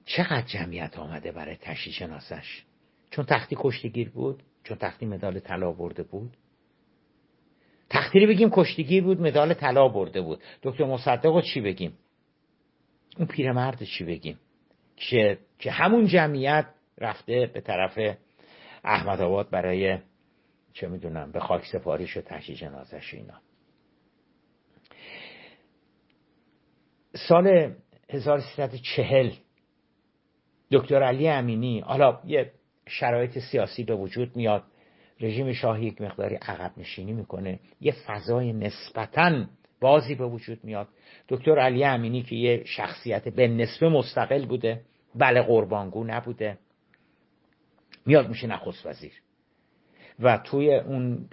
چقدر 0.06 0.42
جمعیت 0.42 1.00
آمده 1.00 1.32
برای 1.32 1.56
تشییع 1.56 1.96
جنازش 1.96 2.64
چون 3.12 3.26
تختی 3.26 3.56
کشتیگیر 3.60 4.10
بود 4.10 4.44
چون 4.64 4.78
تختی 4.78 5.06
مدال 5.06 5.40
طلا 5.40 5.72
برده 5.72 6.04
بود. 6.04 6.38
تختی 7.90 8.26
بگیم 8.26 8.50
کشتیگیر 8.52 9.04
بود 9.04 9.22
مدال 9.22 9.54
طلا 9.54 9.88
برده 9.88 10.22
بود. 10.22 10.40
دکتر 10.64 10.86
مصدق 10.86 11.42
چی 11.42 11.62
بگیم؟ 11.62 11.98
اون 13.18 13.28
پیرمرد 13.28 13.84
چی 13.84 14.04
بگیم؟ 14.04 14.40
که 14.96 15.38
که 15.60 15.72
همون 15.72 16.08
جمعیت 16.08 16.66
رفته 16.98 17.52
به 17.54 17.62
طرف 17.62 18.18
احمد 18.84 19.22
آباد 19.22 19.50
برای 19.50 19.98
چه 20.74 20.88
می‌دونم 20.88 21.32
به 21.32 21.40
خاک 21.40 21.66
سپاریش 21.66 22.18
و 22.18 22.22
تشییع 22.22 22.58
جنازش 22.58 23.14
اینا. 23.14 23.42
سال 27.28 27.76
1340 28.10 29.32
دکتر 30.72 31.04
علی 31.04 31.28
امینی 31.28 31.80
حالا 31.80 32.20
یه 32.26 32.52
شرایط 32.88 33.40
سیاسی 33.40 33.84
به 33.84 33.96
وجود 33.96 34.36
میاد 34.36 34.64
رژیم 35.20 35.54
شاهی 35.54 35.86
یک 35.86 36.02
مقداری 36.02 36.36
عقب 36.36 36.72
نشینی 36.78 37.14
می‌کنه 37.14 37.60
یه 37.82 37.96
فضای 38.08 38.54
نسبتا 38.54 39.46
بازی 39.82 40.16
به 40.16 40.26
وجود 40.26 40.64
میاد. 40.64 40.88
دکتر 41.30 41.60
علی 41.60 41.84
امینی 41.84 42.24
که 42.24 42.36
یه 42.36 42.64
شخصیت 42.64 43.28
به 43.28 43.48
نسبه 43.48 43.90
مستقل 43.90 44.46
بوده 44.46 44.82
بله 45.16 45.42
قربانگو 45.42 46.04
نبوده 46.04 46.58
میاد 48.06 48.30
میشه 48.30 48.48
نخست 48.48 48.86
وزیر. 48.86 49.12
و 50.20 50.38
توی 50.38 50.76
اون 50.76 51.30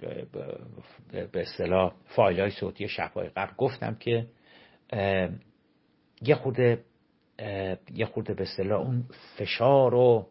به 1.11 1.41
اصطلاح 1.41 1.93
فایل 2.05 2.39
های 2.39 2.51
صوتی 2.51 2.87
شبهای 2.87 3.29
قبل 3.29 3.53
گفتم 3.57 3.95
که 3.95 4.27
یه 6.21 6.35
خورده 6.35 6.83
یه 7.93 8.05
خورده 8.05 8.33
به 8.33 8.43
اصطلاح 8.43 8.81
اون 8.81 9.05
فشار 9.37 9.91
رو 9.91 10.29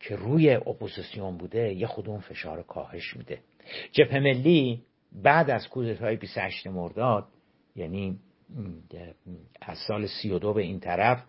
که 0.00 0.16
روی 0.16 0.54
اپوزیسیون 0.54 1.36
بوده 1.36 1.74
یه 1.74 1.86
خود 1.86 2.08
اون 2.08 2.20
فشار 2.20 2.62
کاهش 2.62 3.16
میده. 3.16 3.40
جبهه 3.92 4.18
ملی 4.18 4.82
بعد 5.12 5.50
از 5.50 5.68
کودتای 5.68 6.16
28 6.16 6.66
مرداد 6.66 7.28
یعنی 7.76 8.18
از 9.60 9.78
سال 9.78 10.06
32 10.06 10.52
به 10.52 10.62
این 10.62 10.80
طرف 10.80 11.24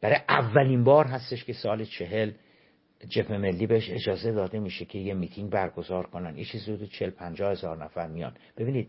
برای 0.00 0.16
اولین 0.28 0.84
بار 0.84 1.06
هستش 1.06 1.44
که 1.44 1.52
سال 1.52 1.84
چهل 1.84 2.32
جبهه 3.08 3.38
ملی 3.38 3.66
بهش 3.66 3.90
اجازه 3.90 4.32
داده 4.32 4.58
میشه 4.58 4.84
که 4.84 4.98
یه 4.98 5.14
میتینگ 5.14 5.50
برگزار 5.50 6.06
کنن. 6.06 6.38
یه 6.38 6.44
چیزی 6.44 6.72
حدود 6.72 6.88
40 6.88 7.10
50 7.10 7.50
هزار 7.50 7.84
نفر 7.84 8.06
میان. 8.06 8.32
ببینید 8.56 8.88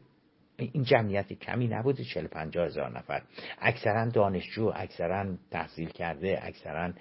این 0.57 0.83
جمعیت 0.83 1.33
کمی 1.33 1.67
نبوده 1.67 2.03
40 2.03 2.27
50 2.27 2.65
هزار 2.65 2.97
نفر. 2.97 3.21
اکثرا 3.61 4.09
دانشجو 4.09 4.71
اکثرا 4.75 5.25
تحصیل 5.51 5.89
کرده 5.89 6.39
اکثرا 6.41 6.93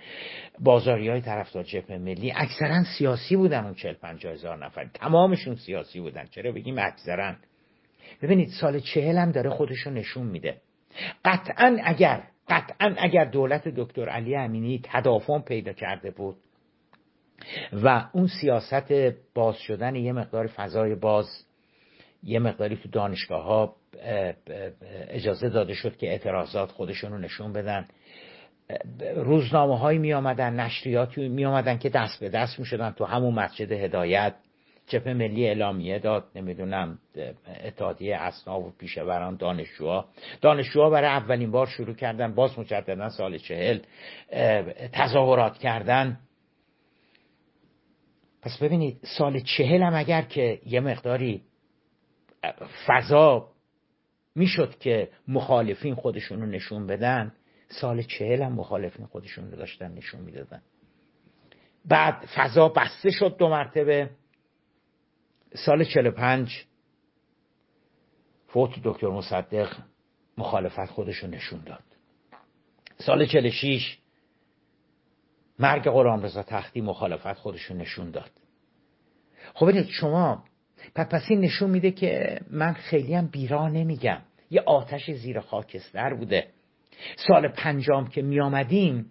بازاری 0.61 1.09
های 1.09 1.21
طرفدار 1.21 1.63
جبهه 1.63 1.99
ملی 1.99 2.33
اکثرا 2.37 2.85
سیاسی 2.99 3.37
بودن 3.37 3.65
اون 3.65 3.75
40 3.75 3.95
50 3.95 4.33
هزار 4.33 4.65
نفر. 4.65 4.89
تمامشون 4.95 5.55
سیاسی 5.57 6.01
بودن. 6.01 6.27
چرا 6.27 6.53
بگیم 6.53 6.79
اکثرا؟ 6.79 7.35
ببینید 8.23 8.49
سال 8.61 8.81
چهل 8.81 9.19
هم 9.19 9.33
داره 9.33 9.51
خودشو 9.51 9.91
نشون 9.91 10.27
میده. 10.27 10.61
قطعا 11.25 11.77
اگر 11.85 12.23
قطعا 12.49 12.95
اگر 12.99 13.25
دولت 13.25 13.69
دکتر 13.69 14.09
علی 14.09 14.37
امینی 14.37 14.81
تدافع 14.85 15.39
پیدا 15.39 15.73
کرده 15.73 16.11
بود 16.11 16.37
و 17.73 18.09
اون 18.13 18.27
سیاست 18.27 18.93
باز 19.35 19.57
شدن 19.57 19.95
یه 19.95 20.13
مقدار 20.13 20.47
فضای 20.47 20.95
باز 20.95 21.27
یه 22.23 22.39
مقداری 22.39 22.77
تو 22.77 22.89
دانشگاه 22.89 23.45
ها 23.45 23.77
اجازه 25.09 25.49
داده 25.49 25.75
شد 25.75 25.97
که 25.97 26.07
اعتراضات 26.07 26.71
خودشون 26.71 27.13
رو 27.13 27.19
نشون 27.19 27.53
بدن. 27.53 27.89
روزنامه 29.17 29.79
هایی 29.79 29.99
می 29.99 30.13
آمدن 30.13 30.61
نشریاتی 30.61 31.29
می 31.29 31.45
آمدن 31.45 31.79
که 31.79 31.89
دست 31.89 32.21
به 32.21 32.29
دست 32.29 32.59
می 32.59 32.67
شدن 32.67 32.91
تو 32.91 33.05
همون 33.05 33.35
مسجد 33.35 33.73
هدایت. 33.73 34.35
جبهه 34.87 35.15
ملی 35.15 35.47
اعلامیه 35.47 35.99
داد 35.99 36.25
نمی‌دونم 36.35 36.99
اتحادیه 37.65 38.17
اسناف 38.17 38.65
و 38.65 38.71
پیشوران 38.79 39.37
دانشجوها. 39.37 40.09
دانشجوها 40.41 40.91
برای 40.91 41.09
اولین 41.09 41.51
بار 41.51 41.67
شروع 41.67 41.95
کردن 41.95 42.35
باز 42.35 42.59
مجددا 42.59 43.09
سال 43.09 43.39
چهل 43.39 43.79
تظاهرات 44.93 45.59
کردن. 45.59 46.19
پس 48.43 48.59
ببینید 48.59 49.01
سال 49.19 49.41
چهل 49.41 49.83
هم 49.83 49.95
اگر 49.95 50.23
که 50.23 50.61
یه 50.67 50.81
مقداری 50.81 51.43
فضا 52.87 53.53
می‌شد 54.35 54.79
که 54.79 55.11
مخالفین 55.29 55.95
خودشون 55.95 56.41
رو 56.41 56.47
نشون 56.47 56.87
بدن 56.87 57.35
سال 57.69 58.03
چهل 58.03 58.43
هم 58.43 58.53
مخالفین 58.53 59.07
خودشون 59.07 59.51
رو 59.51 59.57
داشتن 59.57 59.93
نشون 59.93 60.21
می‌دادن. 60.21 60.63
بعد 61.85 62.27
فضا 62.35 62.69
بسته 62.69 63.11
شد 63.11 63.37
دو 63.37 63.49
مرتبه. 63.49 64.11
سال 65.55 65.85
45 65.85 66.65
فوت 68.47 68.71
دکتر 68.85 69.09
مصدق 69.09 69.77
مخالفت 70.39 70.87
خودش 70.87 71.17
رو 71.17 71.29
نشون 71.29 71.61
داد. 71.65 71.85
سال 72.99 73.27
46 73.27 73.99
مرگ 75.63 75.89
رضا 76.23 76.43
تختی 76.43 76.81
مخالفت 76.81 77.33
خودش 77.33 77.63
رو 77.63 77.77
نشون 77.77 78.11
داد. 78.11 78.31
خب 79.55 79.67
ببینید 79.67 79.89
شما 79.91 80.45
پس 80.95 81.23
این 81.29 81.41
نشون 81.41 81.71
میده 81.71 81.91
که 81.91 82.41
من 82.51 82.73
خیلی 82.73 83.15
هم 83.15 83.27
بیرا 83.27 83.69
نمیگم. 83.69 84.23
یه 84.51 84.61
آتش 84.61 85.11
زیر 85.11 85.41
خاکستر 85.41 86.15
بوده. 86.15 86.47
سال 87.17 87.49
پنجام 87.49 88.07
که 88.09 88.23
میامدیم 88.23 89.11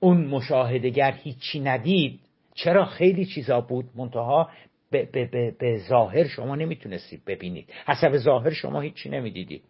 اون 0.00 0.26
مشاهدگر 0.26 1.12
هیچی 1.12 1.60
ندید. 1.60 2.20
چرا؟ 2.54 2.84
خیلی 2.84 3.26
چیزا 3.26 3.60
بود. 3.60 3.84
منتها 3.94 4.50
به, 4.90 5.08
به, 5.12 5.54
به, 5.58 5.78
ظاهر 5.88 6.28
شما 6.28 6.56
نمی‌تونستید 6.56 7.24
ببینید. 7.24 7.72
حسب 7.86 8.16
ظاهر 8.16 8.50
شما 8.50 8.80
هیچی 8.80 9.08
نمی‌دیدید. 9.08 9.62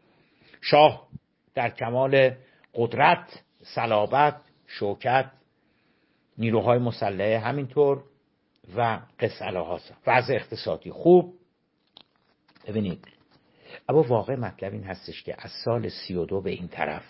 شاه 0.60 1.08
در 1.54 1.70
کمال 1.70 2.30
قدرت 2.74 3.42
صلابت 3.62 4.36
شوکت 4.66 5.30
نیروهای 6.40 6.79
مسلحه 6.79 7.38
همینطور 7.38 8.05
و 8.76 9.00
قصه 9.20 9.44
وضع 10.07 10.35
اقتصادی 10.35 10.90
خوب. 10.90 11.35
ببینید 12.68 13.09
اما 13.88 14.03
واقع 14.03 14.37
مطلب 14.37 14.72
این 14.72 14.85
هستش 14.85 15.22
که 15.22 15.35
از 15.38 15.50
سال 15.64 15.88
سی 15.88 16.14
و 16.14 16.24
دو 16.24 16.40
به 16.40 16.50
این 16.50 16.68
طرف 16.68 17.03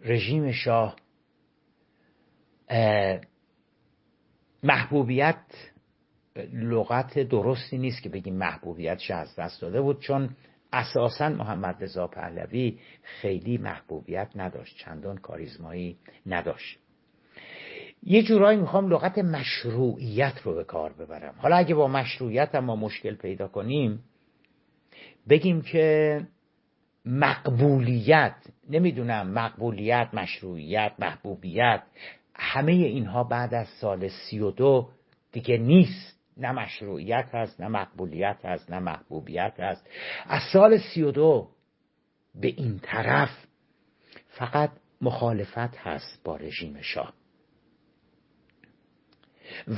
رژیم 0.00 0.52
شاه 0.52 0.96
محبوبیت 4.62 5.44
لغت 6.52 7.18
درستی 7.18 7.78
نیست 7.78 8.02
که 8.02 8.08
بگیم 8.08 8.34
محبوبیتش 8.36 9.10
از 9.10 9.36
دست 9.36 9.62
داده 9.62 9.80
بود 9.80 10.00
چون 10.00 10.36
اساسا 10.72 11.28
محمد 11.28 11.84
رضا 11.84 12.06
پهلوی 12.06 12.78
خیلی 13.02 13.58
محبوبیت 13.58 14.30
نداشت 14.34 14.76
چندان 14.76 15.18
کاریزمایی 15.18 15.98
نداشت. 16.26 16.83
یه 18.06 18.22
جورایی 18.22 18.58
می‌خوام 18.58 18.88
لغت 18.88 19.18
مشروعیت 19.18 20.40
رو 20.44 20.54
به 20.54 20.64
کار 20.64 20.92
ببرم. 20.92 21.34
حالا 21.38 21.56
اگه 21.56 21.74
با 21.74 21.88
مشروعیت 21.88 22.54
ما 22.54 22.76
مشکل 22.76 23.14
پیدا 23.14 23.48
کنیم 23.48 24.04
بگیم 25.28 25.62
که 25.62 26.20
مقبولیت 27.04 28.36
نمی‌دونم 28.70 29.30
مقبولیت 29.30 30.08
مشروعیت 30.12 30.92
محبوبیت 30.98 31.82
همه 32.34 32.72
اینها 32.72 33.24
بعد 33.24 33.54
از 33.54 33.68
سال 33.68 34.08
سی 34.08 34.38
و 34.38 34.50
دو 34.50 34.88
دیگه 35.32 35.56
نیست. 35.56 36.14
نه 36.36 36.52
مشروعیت 36.52 37.28
هست 37.32 37.60
نه 37.60 37.68
مقبولیت 37.68 38.44
هست 38.44 38.70
نه 38.70 38.78
محبوبیت 38.78 39.54
هست. 39.58 39.86
از 40.26 40.42
سال 40.52 40.78
سی 40.78 41.02
و 41.02 41.10
دو 41.10 41.48
به 42.34 42.48
این 42.48 42.78
طرف 42.78 43.46
فقط 44.28 44.70
مخالفت 45.00 45.76
هست 45.76 46.20
با 46.24 46.36
رژیم 46.36 46.80
شاه. 46.80 47.12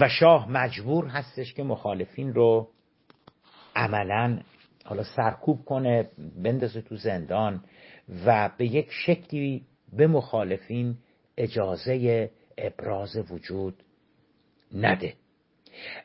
و 0.01 0.09
شاه 0.09 0.51
مجبور 0.51 1.07
هستش 1.07 1.55
که 1.55 1.63
مخالفین 1.63 2.35
رو 2.35 2.69
عملا 3.77 4.41
حالا 4.85 5.03
سرکوب 5.03 5.65
کنه 5.65 6.11
بندازه 6.43 6.81
تو 6.83 6.97
زندان 6.97 7.65
و 8.27 8.51
به 8.59 8.67
یک 8.67 8.89
شکلی 8.91 9.65
به 9.93 10.07
مخالفین 10.07 10.97
اجازه 11.37 12.31
ابراز 12.59 13.17
وجود 13.31 13.83
نده. 14.75 15.15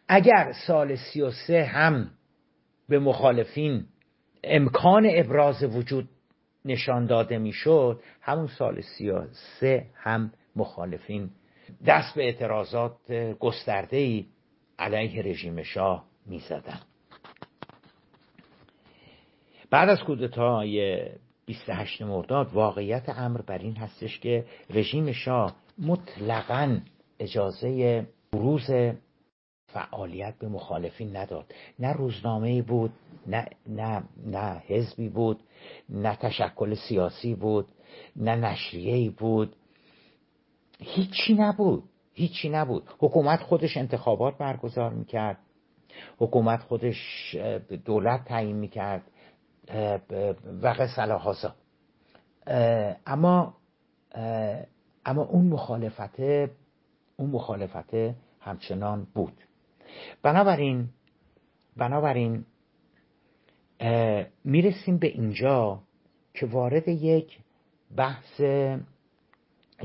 اگر 0.08 0.54
سال 0.68 0.96
سی 0.96 1.22
و 1.22 1.32
سه 1.32 1.64
هم 1.64 2.12
به 2.90 3.00
مخالفین 3.00 3.86
امکان 4.44 5.10
ابراز 5.14 5.64
وجود 5.64 6.10
نشان 6.66 7.06
داده 7.06 7.38
می‌شد 7.38 8.04
همون 8.22 8.48
سال 8.48 8.82
سی 8.82 9.10
و 9.10 9.28
سه 9.60 9.86
هم 9.96 10.34
مخالفین 10.56 11.30
دست 11.86 12.16
به 12.16 12.24
اعتراضات 12.24 13.12
گسترده 13.40 13.98
ای 13.98 14.26
علیه 14.80 15.22
رژیم 15.22 15.64
شاه 15.64 16.06
می‌زدن. 16.26 16.80
بعد 19.70 19.90
از 19.90 20.00
کودتای 20.00 21.06
28 21.46 22.02
مرداد 22.02 22.54
واقعیت 22.54 23.10
امر 23.10 23.42
بر 23.42 23.58
این 23.58 23.76
هستش 23.76 24.20
که 24.20 24.46
رژیم 24.70 25.12
شاه 25.12 25.56
مطلقا 25.80 26.80
اجازه 27.20 28.08
بروز 28.32 28.70
فعالیت 29.74 30.36
به 30.40 30.48
مخالفین 30.48 31.18
نداد. 31.18 31.54
نه 31.80 31.94
روزنامه 31.94 32.62
بود 32.62 32.92
نه 33.28 33.46
نه 33.68 34.04
نه 34.26 34.64
حزبی 34.68 35.10
بود 35.10 35.40
نه 35.90 36.16
تشکل 36.16 36.74
سیاسی 36.76 37.36
بود 37.36 37.68
نه 38.16 38.36
نشریه 38.36 39.10
بود. 39.10 39.56
هیچی 40.82 41.34
نبود. 41.34 41.84
هیچی 42.14 42.50
نبود. 42.50 42.90
حکومت 43.00 43.40
خودش 43.40 43.78
انتخابات 43.78 44.38
برگزار 44.38 44.94
می‌کرد. 44.94 45.38
حکومت 46.18 46.60
خودش 46.60 47.36
دولت 47.86 48.26
تعیین 48.26 48.56
می‌کرد. 48.56 49.04
و 50.62 50.68
قصه 50.68 51.02
اما 53.06 53.54
اما 55.06 55.24
اون 55.24 55.48
مخالفته 55.48 56.52
اون 57.18 57.30
مخالفته 57.30 58.16
همچنان 58.40 59.08
بود. 59.14 59.34
بنابراین 60.24 60.90
بنابراین 61.78 62.46
می‌رسیم 64.44 64.98
به 64.98 65.08
اینجا 65.08 65.80
که 66.34 66.46
وارد 66.46 66.88
یک 66.88 67.40
بحث 67.96 68.42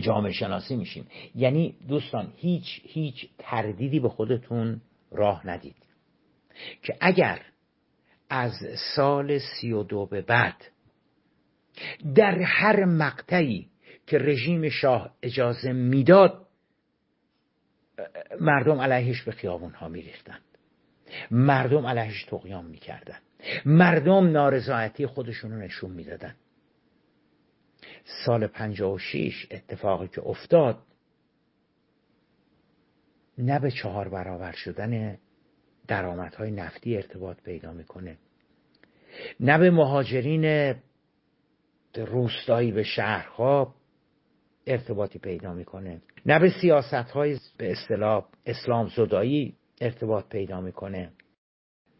جامعه 0.00 0.32
شناسی 0.32 0.76
میشیم. 0.76 1.06
یعنی 1.34 1.76
دوستان 1.88 2.32
هیچ 2.36 2.80
هیچ 2.84 3.28
تردیدی 3.38 4.00
به 4.00 4.08
خودتون 4.08 4.80
راه 5.10 5.46
ندید. 5.46 5.76
که 6.82 6.96
اگر 7.00 7.40
از 8.30 8.52
سال 8.96 9.38
سی 9.38 9.72
و 9.72 9.82
دو 9.82 10.06
به 10.06 10.22
بعد 10.22 10.64
در 12.14 12.38
هر 12.38 12.84
مقطعی 12.84 13.68
که 14.06 14.18
رژیم 14.18 14.68
شاه 14.68 15.14
اجازه 15.22 15.72
می‌داد 15.72 16.46
مردم 18.40 18.80
علیهش 18.80 19.22
به 19.22 19.32
خیابون 19.32 19.72
ها 19.72 19.88
میریختند. 19.88 20.42
مردم 21.30 21.86
علیهش 21.86 22.24
تقیام 22.24 22.66
می‌کردن 22.66 23.18
مردم 23.64 24.30
نارضایتی 24.30 25.06
خودشون 25.06 25.52
رو 25.52 25.58
نشون 25.58 25.90
می‌دادن 25.90 26.34
سال 28.06 28.46
56 28.46 29.46
اتفاقی 29.50 30.08
که 30.08 30.22
افتاد 30.22 30.78
نه 33.38 33.58
به 33.58 33.70
چهار 33.70 34.08
برابر 34.08 34.52
شدن 34.52 35.18
درآمدهای 35.88 36.50
نفتی 36.50 36.96
ارتباط 36.96 37.42
پیدا 37.42 37.72
می‌کنه 37.72 38.18
نه 39.40 39.58
به 39.58 39.70
مهاجرین 39.70 40.74
روستایی 41.96 42.72
به 42.72 42.82
شهرها 42.82 43.74
ارتباطی 44.66 45.18
پیدا 45.18 45.54
می‌کنه 45.54 46.02
نه 46.26 46.38
به 46.38 46.50
سیاست 46.60 46.94
های 46.94 47.38
به 47.58 47.72
اصطلاح 47.72 48.26
اسلام 48.46 48.88
زدایی 48.88 49.56
ارتباط 49.80 50.28
پیدا 50.28 50.60
می‌کنه 50.60 51.12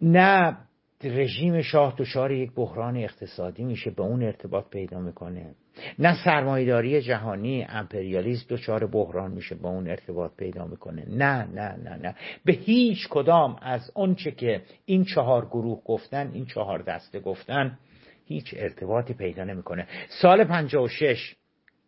نه 0.02 0.58
رژیم 1.04 1.62
شاه 1.62 1.94
دچار 1.98 2.32
یک 2.32 2.52
بحران 2.52 2.96
اقتصادی 2.96 3.64
میشه 3.64 3.90
به 3.90 4.02
اون 4.02 4.22
ارتباط 4.22 4.68
پیدا 4.68 5.00
می‌کنه. 5.00 5.54
نه 5.98 6.24
سرمایهداری 6.24 7.02
جهانی 7.02 7.66
امپریالیسم 7.68 8.46
دچار 8.48 8.86
بحران 8.86 9.30
میشه 9.30 9.54
با 9.54 9.68
اون 9.68 9.88
ارتباط 9.88 10.36
پیدا 10.36 10.66
می‌کنه. 10.66 11.04
نه 11.08 11.44
نه 11.44 11.76
نه 11.76 11.96
نه. 11.96 12.14
به 12.44 12.52
هیچ 12.52 13.08
کدام 13.08 13.58
از 13.62 13.90
آنچه 13.94 14.30
که 14.30 14.62
این 14.84 15.04
چهار 15.04 15.46
گروه 15.46 15.82
گفتن 15.84 16.30
این 16.32 16.46
چهار 16.46 16.82
دسته 16.82 17.20
گفتن 17.20 17.78
هیچ 18.24 18.54
ارتباطی 18.56 19.14
پیدا 19.14 19.44
نمی‌کنه. 19.44 19.86
سال 20.08 20.44
56 20.44 21.34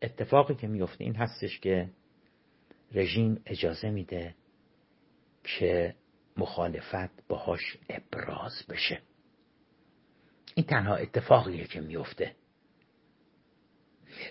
اتفاقی 0.03 0.55
که 0.55 0.66
میفته 0.66 1.05
این 1.05 1.14
هستش 1.14 1.61
که 1.61 1.88
رژیم 2.94 3.40
اجازه 3.46 3.90
میده 3.90 4.35
که 5.44 5.94
مخالفت 6.37 7.29
باهاش 7.29 7.77
ابراز 7.90 8.64
بشه. 8.68 9.01
این 10.55 10.66
تنها 10.66 10.94
اتفاقیه 10.94 11.64
که 11.64 11.81
میفته 11.81 12.33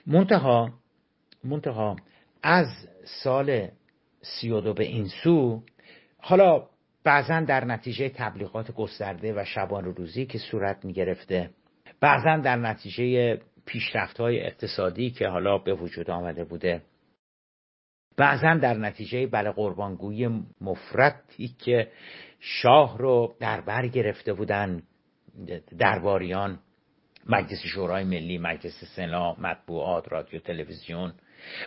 منتها 0.07 0.73
منتها 1.43 1.95
از 2.43 2.67
سال 3.23 3.67
سی 4.21 4.49
و 4.49 4.61
دو 4.61 4.73
به 4.73 4.83
این 4.83 5.07
سو 5.23 5.63
حالا 6.17 6.67
بعضا 7.03 7.39
در 7.39 7.65
نتیجه 7.65 8.09
تبلیغات 8.09 8.71
گسترده 8.71 9.33
و 9.33 9.45
شبان 9.45 9.85
روزی 9.85 10.25
که 10.25 10.37
صورت 10.37 10.85
می 10.85 10.93
گرفته 10.93 11.49
بعضا 11.99 12.37
در 12.37 12.55
نتیجه 12.55 13.37
پیشرفت 13.65 14.19
های 14.19 14.45
اقتصادی 14.45 15.09
که 15.09 15.27
حالا 15.27 15.57
به 15.57 15.73
وجود 15.73 16.09
آمده 16.09 16.43
بوده 16.43 16.81
بعضا 18.17 18.53
در 18.53 18.73
نتیجه 18.73 19.27
بله 19.27 19.51
قربانگویی 19.51 20.45
مفرتی 20.61 21.47
که 21.47 21.91
شاه 22.39 22.97
رو 22.97 23.35
در 23.39 23.61
بر 23.61 23.87
گرفته 23.87 24.33
بودن 24.33 24.83
درباریان 25.77 26.59
مجلس 27.29 27.65
شورای 27.65 28.03
ملی 28.03 28.37
مجلس 28.37 28.83
سنا 28.95 29.35
مطبوعات 29.39 30.11
رادیو 30.11 30.39
تلویزیون. 30.39 31.13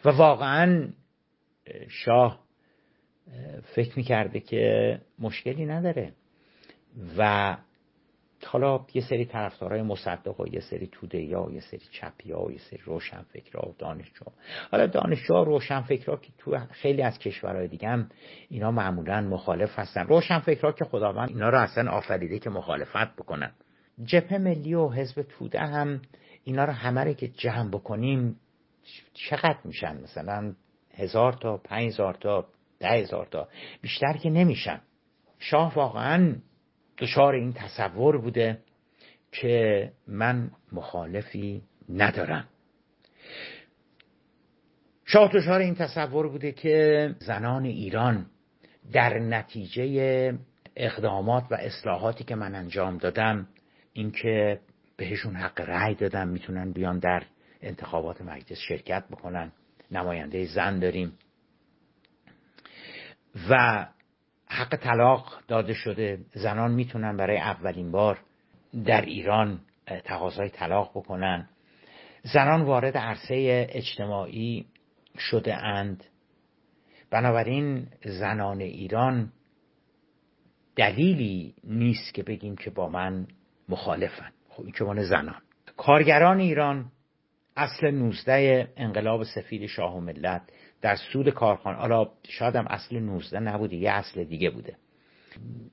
و 0.05 0.11
واقعا 0.11 0.89
شاه 1.89 2.41
فکر 3.75 3.93
می‌کرده 3.97 4.41
که 4.41 5.01
مشکلی 5.19 5.67
نداره. 5.67 6.13
و 7.19 7.57
حالا 8.47 8.87
یه 8.95 9.03
سری 9.03 9.25
طرفدارای 9.25 9.83
مصدق 9.83 10.41
و 10.41 10.49
یه 10.49 10.61
سری 10.61 10.87
توده 10.87 11.21
یا 11.21 11.49
یه 11.53 11.61
سری 11.61 11.83
چپی 11.91 12.33
و 12.33 12.51
یه 12.51 12.59
سری 12.59 12.81
روشن 12.85 13.25
و 13.55 13.73
دانشجو. 13.79 14.25
حالا 14.71 14.87
دانشجو 14.87 15.45
روشن 15.45 15.81
فکرها 15.81 16.17
که 16.17 16.29
تو 16.39 16.59
خیلی 16.71 17.03
از 17.03 17.19
کشورهای 17.19 17.69
دیگه 17.69 17.89
هم 17.89 18.11
اینا 18.49 18.71
معمولا 18.71 19.21
مخالف 19.21 19.79
هستن. 19.79 20.07
روشن 20.07 20.39
فکرها 20.39 20.73
که 20.73 20.85
خداوند 20.85 21.29
اینا 21.29 21.49
رو 21.49 21.59
اصلا 21.59 21.91
آفریده 21.91 22.39
که 22.39 22.51
مخالفت 22.51 23.17
بکنن. 23.17 23.53
جبهه 24.05 24.39
ملی 24.39 24.75
و 24.75 24.89
حزب 24.89 25.23
توده 25.23 25.61
هم 25.61 26.03
اینا 26.45 26.65
رو 26.65 26.73
همه 26.73 27.15
که 27.15 27.29
جمع 27.29 27.71
بکنیم 27.71 28.41
چقدر 29.15 29.59
میشن؟ 29.65 30.01
مثلا 30.03 30.55
هزار 30.95 31.33
تا 31.33 31.57
پنج 31.57 31.93
هزار 31.93 32.15
تا 32.15 32.47
ده 32.79 32.89
هزار 32.89 33.27
تا. 33.27 33.49
بیشتر 33.83 34.13
که 34.13 34.31
نمیشن. 34.31 34.81
شاه 35.39 35.75
واقعا 35.75 36.37
دچار 36.99 37.35
این 37.35 37.53
تصور 37.53 38.19
بوده 38.19 38.59
که 39.33 39.93
من 40.07 40.51
مخالفی 40.73 41.63
ندارم. 41.89 42.49
شاه 45.05 45.31
دچار 45.35 45.61
این 45.61 45.75
تصور 45.75 46.29
بوده 46.29 46.53
که 46.53 47.15
زنان 47.19 47.65
ایران 47.65 48.27
در 48.93 49.19
نتیجه 49.19 50.39
اقدامات 50.77 51.45
و 51.51 51.55
اصلاحاتی 51.55 52.25
که 52.25 52.35
من 52.35 52.55
انجام 52.55 52.99
دادم 52.99 53.49
اینکه 53.93 54.61
بهشون 54.97 55.37
حق 55.37 55.61
رأی 55.61 55.95
دادم 55.95 56.29
می‌تونن 56.29 56.73
بیان 56.73 56.99
در 56.99 57.23
انتخابات 57.63 58.23
مجلس 58.23 58.59
شرکت 58.69 59.05
بکنن. 59.11 59.53
نماینده 59.91 60.45
زن 60.45 60.79
داریم. 60.79 61.13
و 63.51 63.87
حق 64.47 64.77
طلاق 64.77 65.43
داده 65.49 65.75
شده. 65.75 66.19
زنان 66.35 66.73
می‌تونن 66.73 67.17
برای 67.17 67.39
اولین 67.39 67.91
بار 67.91 68.21
در 68.85 69.01
ایران 69.01 69.61
تقاضای 70.05 70.49
طلاق 70.49 70.91
بکنن. 70.91 71.49
زنان 72.23 72.63
وارد 72.63 72.97
عرصه 72.97 73.67
اجتماعی 73.71 74.67
شده 75.19 75.57
اند. 75.57 76.05
بنابراین 77.11 77.87
زنان 78.05 78.61
ایران 78.61 79.33
دلیلی 80.77 81.55
نیست 81.65 82.15
که 82.15 82.23
بگیم 82.23 82.57
که 82.57 82.71
با 82.71 82.89
من 82.89 83.27
مخالفن. 83.71 84.33
خب 84.49 84.63
این 84.63 84.73
که 84.73 85.03
زنان. 85.03 85.43
کارگران 85.77 86.41
ایران 86.41 86.93
اصل 87.57 87.91
19 87.91 88.73
انقلاب 88.77 89.23
سفید 89.25 89.67
شاه 89.67 89.97
و 89.97 90.01
ملت 90.01 90.43
در 90.81 90.97
سود 90.97 91.31
کارخان 91.31 91.75
حالا 91.75 92.11
شاید 92.29 92.57
هم 92.57 92.67
اصل 92.67 92.99
19 92.99 93.41
نبوده 93.41 93.77
یه 93.77 93.91
اصل 93.91 94.25
دیگه 94.25 94.51
بوده. 94.51 94.77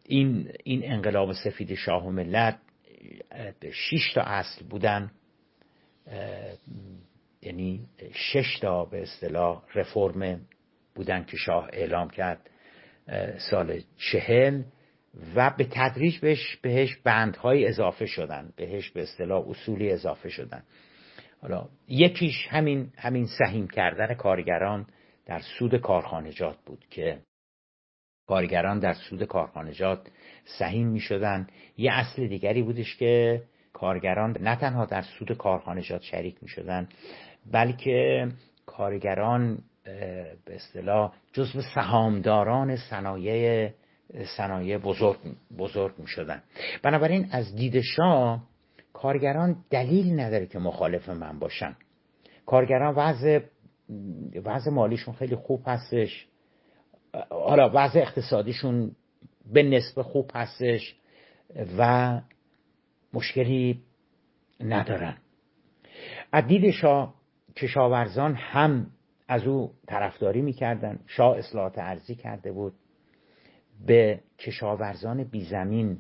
این 0.03 0.51
این 0.63 0.91
انقلاب 0.91 1.33
سفید 1.33 1.73
شاه 1.73 2.07
و 2.07 2.11
ملت 2.11 2.59
شش 3.71 4.13
تا 4.13 4.21
اصل 4.21 4.65
بودن. 4.65 5.11
یعنی 7.41 7.85
شش 8.13 8.59
تا 8.59 8.85
به 8.85 9.01
اصطلاح 9.01 9.63
رفرم 9.75 10.41
بودن 10.95 11.23
که 11.23 11.37
شاه 11.37 11.69
اعلام 11.73 12.09
کرد 12.09 12.49
سال 13.51 13.81
چهل. 13.97 14.63
و 15.35 15.53
به 15.57 15.67
تدریج 15.71 16.19
بهش, 16.19 16.55
بهش 16.55 16.97
بندهای 17.03 17.67
اضافه 17.67 18.05
شدن 18.05 18.53
بهش 18.55 18.89
به 18.89 19.01
اصطلاح 19.01 19.49
اصولی 19.49 19.91
اضافه 19.91 20.29
شدن. 20.29 20.63
حالا 21.41 21.69
یکیش 21.87 22.47
همین 22.49 22.91
همین 22.97 23.27
سهیم 23.39 23.67
کردن 23.67 24.13
کارگران 24.13 24.87
در 25.25 25.39
سود 25.39 25.75
کارخانجات 25.75 26.57
بود 26.65 26.85
که 26.89 27.19
کارگران 28.27 28.79
در 28.79 28.93
سود 28.93 29.23
کارخانجات 29.23 30.07
سهیم 30.59 30.87
می 30.87 30.99
شدن 30.99 31.47
یه 31.77 31.91
اصل 31.93 32.27
دیگری 32.27 32.63
بودش 32.63 32.95
که 32.95 33.41
کارگران 33.73 34.37
نه 34.39 34.55
تنها 34.55 34.85
در 34.85 35.01
سود 35.01 35.37
کارخانجات 35.37 36.01
شریک 36.01 36.37
می 36.41 36.47
شدن 36.47 36.89
بلکه 37.51 38.27
کارگران 38.65 39.59
به 40.45 40.55
اصطلاح 40.55 41.13
جزو 41.33 41.61
سهامداران 41.61 42.75
صنایع 42.75 43.71
صنایع 44.37 44.77
بزرگ, 44.77 45.17
بزرگ 45.57 45.99
می 45.99 46.07
شدن 46.07 46.43
بنابراین 46.83 47.27
از 47.31 47.55
دید 47.55 47.81
شاه 47.81 48.43
کارگران 48.93 49.65
دلیل 49.69 50.19
نداره 50.19 50.45
که 50.45 50.59
مخالف 50.59 51.09
من 51.09 51.39
باشن. 51.39 51.75
کارگران 52.45 52.93
وضع 52.95 53.39
وضع 54.43 54.71
مالیشون 54.71 55.13
خیلی 55.13 55.35
خوب 55.35 55.63
هستش. 55.65 56.27
حالا 57.29 57.71
وضع 57.73 57.99
اقتصادیشون 57.99 58.91
به 59.53 59.63
نسبه 59.63 60.03
خوب 60.03 60.31
هستش 60.33 60.95
و 61.77 62.21
مشکلی 63.13 63.83
ندارن. 64.59 65.17
از 66.31 66.47
دید 66.47 66.71
شاه 66.71 67.13
کشاورزان 67.55 68.35
هم 68.35 68.91
از 69.27 69.47
او 69.47 69.73
طرفداری 69.87 70.41
می‌کردن. 70.41 70.99
شاه 71.07 71.37
اصلاحات 71.37 71.77
ارزی 71.77 72.15
کرده 72.15 72.51
بود. 72.51 72.73
به 73.85 74.19
کشاورزان 74.39 75.23
بی 75.23 75.45
زمین 75.45 75.97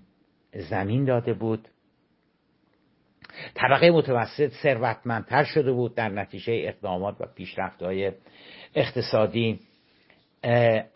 زمین 0.69 1.05
داده 1.05 1.33
بود. 1.33 1.67
طبقه 3.55 3.91
متوسط 3.91 4.53
ثروتمندتر 4.63 5.43
شده 5.43 5.71
بود 5.71 5.95
در 5.95 6.09
نتیجه 6.09 6.53
اقدامات 6.65 7.15
و 7.19 7.25
پیشرفتهای 7.35 8.11
اقتصادی. 8.75 9.59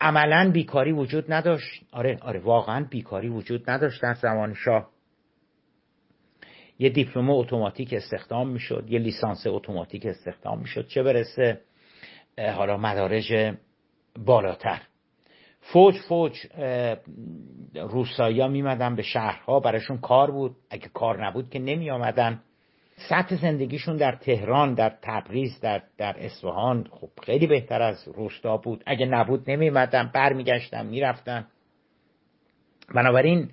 عملا 0.00 0.50
بیکاری 0.52 0.92
وجود 0.92 1.32
نداشت. 1.32 1.84
آره 1.92 2.18
آره 2.22 2.40
واقعا 2.40 2.84
بیکاری 2.90 3.28
وجود 3.28 3.70
نداشت 3.70 4.02
در 4.02 4.14
زمان 4.14 4.54
شاه. 4.54 4.90
یه 6.78 6.90
دیپلم 6.90 7.30
اتوماتیک 7.30 7.92
استخدام 7.92 8.48
می‌شد 8.48 8.84
یه 8.88 8.98
لیسانس 8.98 9.46
اتوماتیک 9.46 10.06
استخدام 10.06 10.58
می‌شد 10.58 10.86
چه 10.86 11.02
برسه؟ 11.02 11.60
حالا 12.38 12.76
مدارج 12.76 13.54
بالاتر. 14.18 14.80
فوج 15.62 15.94
فوج 16.08 16.36
روسایی 17.74 18.40
ها 18.40 18.48
میمدن 18.48 18.96
به 18.96 19.02
شهرها 19.02 19.60
براشون 19.60 19.98
کار 19.98 20.30
بود. 20.30 20.56
اگه 20.70 20.88
کار 20.88 21.26
نبود 21.26 21.50
که 21.50 21.58
نمی 21.58 21.90
آمدن 21.90 22.42
سطح 23.08 23.36
زندگیشون 23.36 23.96
در 23.96 24.16
تهران 24.16 24.74
در 24.74 24.96
تبریز 25.02 25.60
در, 25.60 25.82
در 25.98 26.16
اصفهان 26.18 26.88
خب 26.90 27.08
خیلی 27.22 27.46
بهتر 27.46 27.82
از 27.82 28.08
روستا 28.08 28.56
بود. 28.56 28.82
اگه 28.86 29.06
نبود 29.06 29.50
نمیمدن 29.50 30.10
برمیگشتن 30.14 30.86
می‌رفتن. 30.86 31.46
بنابراین 32.94 33.50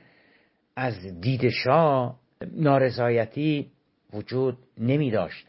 از 0.75 1.21
دید 1.21 1.49
شاه 1.49 2.19
نارضایتی 2.51 3.71
وجود 4.13 4.57
نمی 4.77 5.11
داشت 5.11 5.47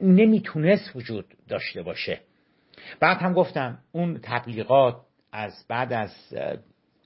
نمی‌تونست 0.00 0.96
وجود 0.96 1.24
داشته 1.48 1.82
باشه. 1.82 2.20
بعد 3.00 3.16
هم 3.16 3.32
گفتم 3.32 3.78
اون 3.92 4.18
تبلیغات 4.22 4.96
از 5.32 5.64
بعد 5.68 5.92
از 5.92 6.14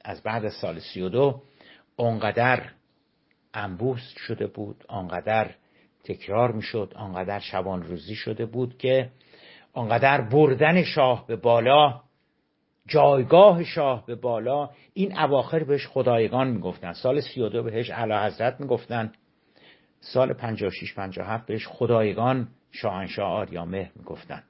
از 0.05 0.23
بعد 0.23 0.45
از 0.45 0.53
سال 0.53 0.79
32 0.79 1.43
اونقدر 1.97 2.71
انبوست 3.55 4.17
شده 4.19 4.47
بود 4.47 4.85
آنقدر 4.89 5.51
تکرار 6.05 6.53
می‌شد 6.53 6.93
آنقدر 6.97 7.39
شبان 7.39 7.83
روزی 7.83 8.15
شده 8.15 8.47
بود 8.47 8.79
که 8.79 9.11
آنقدر 9.73 10.21
بردن 10.21 10.83
شاه 10.83 11.27
به 11.27 11.37
بالا 11.37 12.01
جایگاه 12.89 13.65
شاه 13.65 14.07
به 14.07 14.15
بالا 14.15 14.71
این 14.95 15.19
اواخر 15.19 15.65
بهش 15.65 15.87
خدایگان 15.87 16.49
می‌گفتن. 16.49 16.93
سال 16.93 17.21
سی 17.21 17.41
و 17.41 17.49
دو 17.49 17.63
بهش 17.63 17.91
علا 17.91 18.27
حضرت 18.27 18.61
می‌گفتن. 18.61 19.13
سال 20.01 20.33
56 20.33 20.95
57 20.95 21.47
بهش 21.47 21.67
خدایگان 21.67 22.49
شاهنشاه 22.71 23.33
آریامه 23.33 23.91
می‌گفتن. 23.97 24.43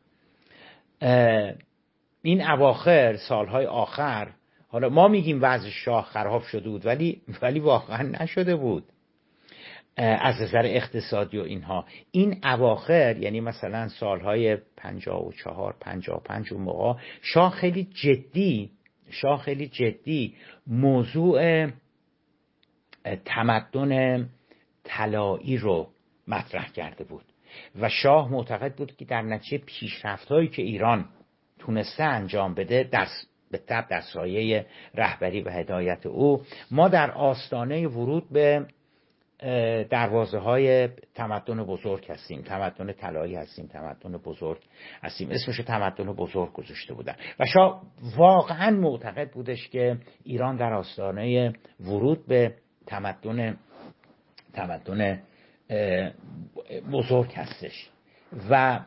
این 2.27 2.51
اواخر 2.51 3.17
سالهای 3.17 3.67
آخر 3.67 4.29
حالا 4.69 4.89
ما 4.89 5.09
میگیم 5.09 5.39
وضع 5.43 5.69
شاه 5.69 6.05
خراب 6.05 6.43
شده 6.43 6.69
بود 6.69 6.87
ولی 6.87 7.23
ولی 7.43 7.61
واقعا 7.61 8.03
نشده 8.03 8.57
بود. 8.57 8.85
از 9.97 10.41
نظر 10.41 10.63
اقتصادی 10.65 11.39
و 11.39 11.43
اینها. 11.43 11.85
این 12.11 12.41
اواخر 12.45 13.17
یعنی 13.17 13.41
مثلا 13.41 13.89
سالهای 13.89 14.57
54 14.77 15.77
55 15.81 16.53
اون 16.53 16.63
موقع 16.63 17.01
شاه 17.23 17.53
خیلی 17.53 17.85
جدی 17.85 18.71
شاه 19.11 19.43
خیلی 19.43 19.69
جدی 19.69 20.35
موضوع 20.67 21.67
تمدن 23.25 24.29
طلایی 24.85 25.57
رو 25.57 25.89
مطرح 26.29 26.73
کرده 26.73 27.05
بود. 27.05 27.25
و 27.81 27.89
شاه 27.89 28.33
معتقد 28.33 28.75
بود 28.75 28.97
که 28.97 29.05
در 29.05 29.23
نتیجه 29.23 29.65
پیشرفت 29.67 30.29
هایی 30.29 30.49
که 30.49 30.63
ایران 30.63 31.09
تونسته 31.67 32.05
انجام 32.05 32.55
بده 32.55 32.89
در 32.93 33.07
به 33.51 33.59
تب 33.59 33.89
در 33.89 34.01
سایه 34.01 34.67
رهبری 34.95 35.41
و 35.41 35.51
هدایت 35.51 36.07
او. 36.07 36.43
ما 36.71 36.89
در 36.89 37.11
آستانه 37.11 37.89
ورود 37.89 38.33
به 38.33 38.67
دروازه 39.91 40.39
های 40.39 40.89
تمدن 41.15 41.65
بزرگ 41.65 42.11
هستیم. 42.11 42.43
تمدن 42.43 42.93
طلایی 42.93 43.35
هستیم 43.35 43.67
تمدن 43.67 44.17
بزرگ 44.17 44.61
هستیم. 45.03 45.31
اسمش 45.31 45.57
تمدن 45.57 46.05
بزرگ 46.05 46.53
گذاشته 46.53 46.95
بودن. 46.95 47.15
و 47.41 47.47
شاه 47.47 47.83
واقعا 48.17 48.71
معتقد 48.71 49.31
بودش 49.31 49.69
که 49.69 49.99
ایران 50.25 50.57
در 50.57 50.73
آستانه 50.73 51.53
ورود 51.81 52.27
به 52.27 52.55
تمدن 52.87 53.57
تمدن 54.53 55.23
بزرگ 56.93 57.33
هستش. 57.33 57.91
و 58.51 58.81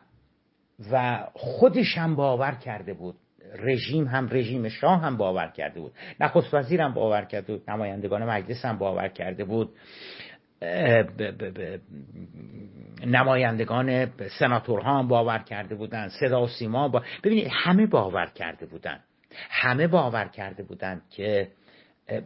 و 0.92 1.24
خودش 1.34 1.98
هم 1.98 2.16
باور 2.16 2.54
کرده 2.54 2.94
بود. 2.94 3.14
رژیم 3.58 4.04
هم 4.06 4.28
رژیم 4.30 4.68
شاه 4.68 5.00
هم 5.00 5.16
باور 5.16 5.48
کرده 5.48 5.80
بود. 5.80 5.92
نخست 6.20 6.54
وزیر 6.54 6.80
هم 6.80 6.94
باور 6.94 7.24
کرده 7.24 7.52
بود. 7.52 7.70
نمایندگان 7.70 8.24
مجلس 8.24 8.64
هم 8.64 8.78
باور 8.78 9.08
کرده 9.08 9.44
بود. 9.44 9.74
نمایندگان 13.06 14.10
سناتورها 14.38 14.98
هم 14.98 15.08
باور 15.08 15.38
کرده 15.38 15.74
بودن 15.74 16.08
صدا 16.08 16.42
و 16.42 16.46
سیما 16.46 16.88
با... 16.88 17.02
ببینید 17.24 17.48
همه 17.50 17.86
باور 17.86 18.26
کرده 18.26 18.66
بودن 18.66 19.00
همه 19.50 19.86
باور 19.86 20.28
کرده 20.28 20.62
بودن 20.62 21.02
که 21.10 21.48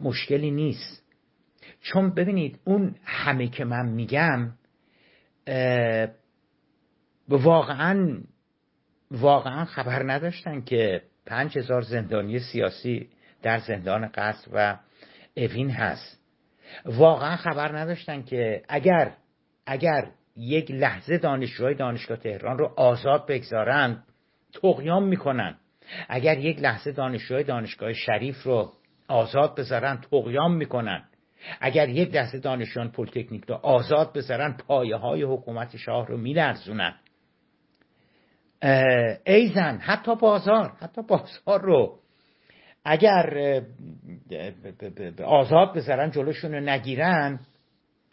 مشکلی 0.01 0.51
نیست. 0.51 1.03
چون 1.81 2.13
ببینید 2.13 2.59
اون 2.63 2.95
همه 3.03 3.47
که 3.47 3.65
من 3.65 3.89
میگم 3.89 4.51
واقعا 7.29 8.17
واقعا 9.13 9.65
خبر 9.65 10.11
نداشتن 10.11 10.61
که 10.61 11.01
پنج 11.25 11.57
هزار 11.57 11.81
زندانی 11.81 12.39
سیاسی 12.39 13.09
در 13.41 13.59
زندان 13.59 14.07
قصد 14.07 14.47
و 14.53 14.77
اوین 15.37 15.69
هست. 15.69 16.19
واقعا 16.85 17.35
خبر 17.35 17.77
نداشتن 17.77 18.21
که 18.23 18.63
اگر 18.69 19.11
اگر 19.65 20.07
یک 20.37 20.71
لحظه 20.71 21.17
دانشجوهای 21.17 21.75
دانشگاه 21.75 22.17
تهران 22.17 22.57
رو 22.57 22.73
آزاد 22.75 23.27
بگذارند 23.27 24.03
قیام 24.61 25.07
می‌کنن. 25.07 25.55
اگر 26.09 26.37
یک 26.37 26.59
لحظه 26.59 26.91
دانشجوهای 26.91 27.43
دانشگاه 27.43 27.93
شریف 27.93 28.43
رو 28.43 28.73
آزاد 29.07 29.55
بذارن 29.55 30.01
قیام 30.11 30.55
می‌کنن. 30.55 31.03
اگر 31.61 31.89
یک 31.89 32.15
لحظه 32.15 32.39
دانشجویان 32.39 32.91
پلیتکنیک 32.91 33.45
رو 33.45 33.55
آزاد 33.55 34.13
بذارن 34.13 34.57
پایه 34.67 34.95
های 34.95 35.23
حکومت 35.23 35.77
شاه 35.77 36.07
رو 36.07 36.17
میلرزونن. 36.17 36.95
ایزن 39.25 39.77
حتی 39.77 40.15
بازار 40.15 40.71
حتی 40.79 41.01
بازار 41.01 41.61
رو 41.61 41.99
اگر 42.85 43.61
آزاد 45.25 45.73
بذارن 45.73 46.11
جلوشون 46.11 46.53
رو 46.53 46.59
نگیرن 46.59 47.39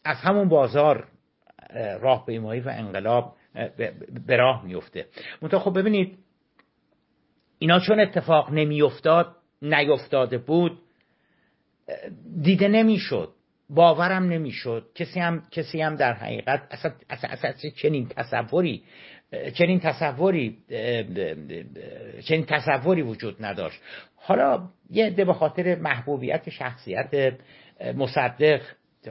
از 0.05 0.17
همون 0.17 0.49
بازار 0.49 1.09
راه 2.01 2.25
و 2.29 2.69
انقلاب 2.69 3.37
به 4.27 4.37
راه 4.37 4.65
میفته. 4.65 5.07
منتها 5.43 5.61
خب 5.61 5.79
ببینید 5.79 6.19
اینا 7.59 7.81
چون 7.81 8.01
اتفاق 8.01 8.51
نمیافتاد 8.51 9.37
نیفتاده 9.63 10.39
بود 10.39 10.79
دیده 12.43 12.69
نمی‌شد 12.69 13.35
باورم 13.71 14.23
نمی‌شد. 14.25 14.91
کسی 14.95 15.21
هم 15.21 15.43
کسی 15.51 15.81
هم 15.81 15.97
در 15.97 16.13
حقیقت 16.13 16.63
اصلا, 16.71 16.93
اصلا, 17.11 17.31
اصلا 17.31 17.53
چنین 17.77 18.09
تصوری 18.09 18.85
چنین 19.55 19.81
تصوری 19.81 20.59
چنین 22.29 22.47
تصوری 22.47 23.03
وجود 23.03 23.37
نداشت. 23.45 23.81
حالا 24.17 24.69
یه 24.91 25.07
عده 25.07 25.25
به 25.25 25.33
خاطر 25.33 25.75
محبوبیت 25.75 26.51
شخصیت 26.51 27.35
مصدق 27.97 28.61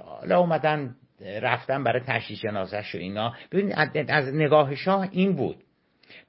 حالا 0.03 0.39
اومدن 0.39 0.95
رفتن 1.41 1.84
برای 1.84 2.01
تشییع 2.08 2.39
جنازش 2.39 2.95
و 2.95 2.97
اینا. 2.97 3.34
ببینید 3.51 3.75
از 4.10 4.34
نگاه 4.34 4.75
شاه 4.75 5.08
این 5.12 5.36
بود. 5.36 5.58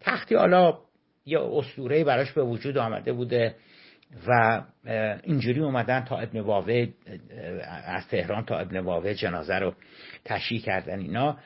تختی 0.00 0.34
حالا 0.34 0.78
یه 1.26 1.40
اسطوره 1.40 2.04
براش 2.04 2.32
به 2.32 2.42
وجود 2.42 2.78
آمده 2.78 3.12
بوده 3.12 3.54
و 4.28 4.62
اینجوری 5.22 5.60
اومدن 5.60 6.04
تا 6.04 6.18
ابن 6.18 6.40
واوه 6.40 6.88
از 7.86 8.08
تهران 8.08 8.44
تا 8.44 8.58
ابن 8.58 8.78
واوه 8.78 9.14
جنازه 9.14 9.54
رو 9.54 9.74
تشییع 10.24 10.60
کردن 10.60 10.98
اینا. 10.98 11.38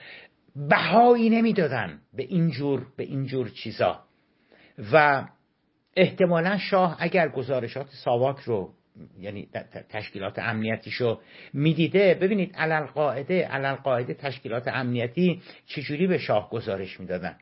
بهایی 0.56 1.30
نمی‌دادن 1.30 2.00
به 2.14 2.22
اینجور 2.22 2.86
به 2.96 3.04
اینجور 3.04 3.48
چیزا. 3.48 4.00
و 4.92 5.24
احتمالا 5.96 6.58
شاه 6.58 6.96
اگر 6.98 7.28
گزارشات 7.28 7.86
ساواک 8.04 8.38
رو 8.38 8.70
یعنی 9.20 9.48
تشکیلات 9.88 10.38
امنیتیشو 10.38 11.20
می‌دیده 11.52 12.14
ببینید 12.14 12.56
علل 12.56 12.86
قاعده 12.86 13.46
علل 13.46 13.74
قاعده 13.74 14.14
تشکیلات 14.14 14.68
امنیتی 14.68 15.42
چجوری 15.66 16.06
به 16.06 16.18
شاه 16.18 16.50
گزارش 16.50 17.00
می‌دادن؟ 17.00 17.36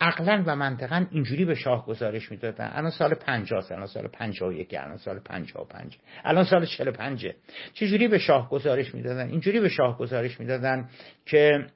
عقلا 0.00 0.42
و 0.46 0.56
منطقا 0.56 1.06
اینجوری 1.10 1.44
به 1.44 1.54
شاه 1.54 1.86
گزارش 1.86 2.30
می‌دادن. 2.30 2.70
الان 2.72 2.90
سال 2.90 3.14
50 3.14 3.72
الان 3.72 3.86
سال 3.86 4.08
51 4.08 4.74
الان 4.78 4.96
سال 4.96 5.18
55 5.18 5.98
الان 6.24 6.44
سال 6.44 6.66
45 6.66 7.26
چجوری 7.72 8.08
به 8.08 8.18
شاه 8.18 8.50
گزارش 8.50 8.94
می‌دادن؟ 8.94 9.28
اینجوری 9.28 9.60
به 9.60 9.68
شاه 9.68 9.98
گزارش 9.98 10.40
می‌دادن 10.40 10.88
که 11.26 11.66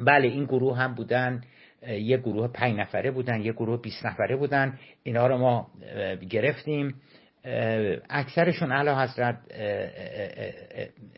بله 0.00 0.28
این 0.28 0.44
گروه 0.44 0.78
هم 0.78 0.94
بودن 0.94 1.40
یه 1.88 2.16
گروه 2.16 2.48
پنج 2.48 2.78
نفره 2.78 3.10
بودن 3.10 3.40
یه 3.40 3.52
گروه 3.52 3.82
20 3.82 4.06
نفره 4.06 4.36
بودن. 4.36 4.78
اینا 5.02 5.26
رو 5.26 5.38
ما 5.38 5.70
گرفتیم. 6.30 6.94
اکثرشون 8.10 8.72
علا 8.72 9.02
حضرت 9.02 9.38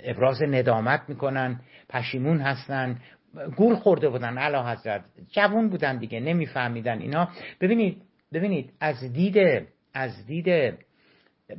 ابراز 0.05 0.43
ندامت 0.43 1.01
می‌کنن 1.09 1.61
پشیمون 1.89 2.41
هستن. 2.41 2.99
گول 3.57 3.75
خورده 3.75 4.09
بودن 4.09 4.39
علا 4.39 4.73
حضرت. 4.73 5.05
جوون 5.31 5.69
بودن 5.69 5.99
دیگه 5.99 6.21
نمیفهمیدن 6.21 6.99
اینا. 6.99 7.29
ببینید 7.61 8.03
ببینید 8.33 8.73
از 8.81 9.13
دید 9.13 9.67
از 9.95 10.27
دید 10.27 10.75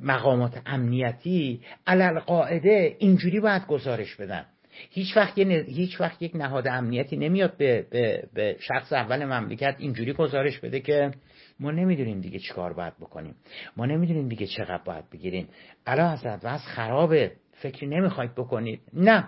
مقامات 0.02 0.62
امنیتی 0.66 1.62
علل 1.88 2.20
قاعده 2.20 2.96
اینجوری 3.00 3.40
باید 3.40 3.66
گزارش 3.68 4.16
بدن. 4.16 4.46
هیچ 4.90 5.18
وقت, 5.18 5.38
هیچ 5.38 6.02
وقت 6.02 6.22
یک 6.22 6.36
نهاد 6.36 6.68
امنیتی 6.68 7.18
نمیاد 7.18 7.58
به, 7.58 7.86
به, 7.92 8.24
به 8.34 8.58
شخص 8.60 8.94
اول 8.94 9.26
مملکت 9.26 9.76
اینجوری 9.78 10.14
گزارش 10.14 10.60
بده 10.60 10.80
که 10.80 11.12
ما 11.60 11.72
نمی‌دونیم 11.72 12.22
دیگه 12.22 12.40
چیکار 12.40 12.74
باید 12.74 12.94
بکنیم. 12.98 13.36
ما 13.78 13.86
نمی‌دونیم 13.86 14.28
دیگه 14.28 14.48
چقدر 14.48 14.84
باید 14.86 15.10
بگیریم. 15.10 15.48
علا 15.88 16.12
حضرت 16.14 16.46
از 16.46 16.62
خرابه. 16.66 17.32
فکری 17.52 17.88
نمی‌خواید 17.88 18.36
بکنید. 18.36 18.82
نه. 18.94 19.28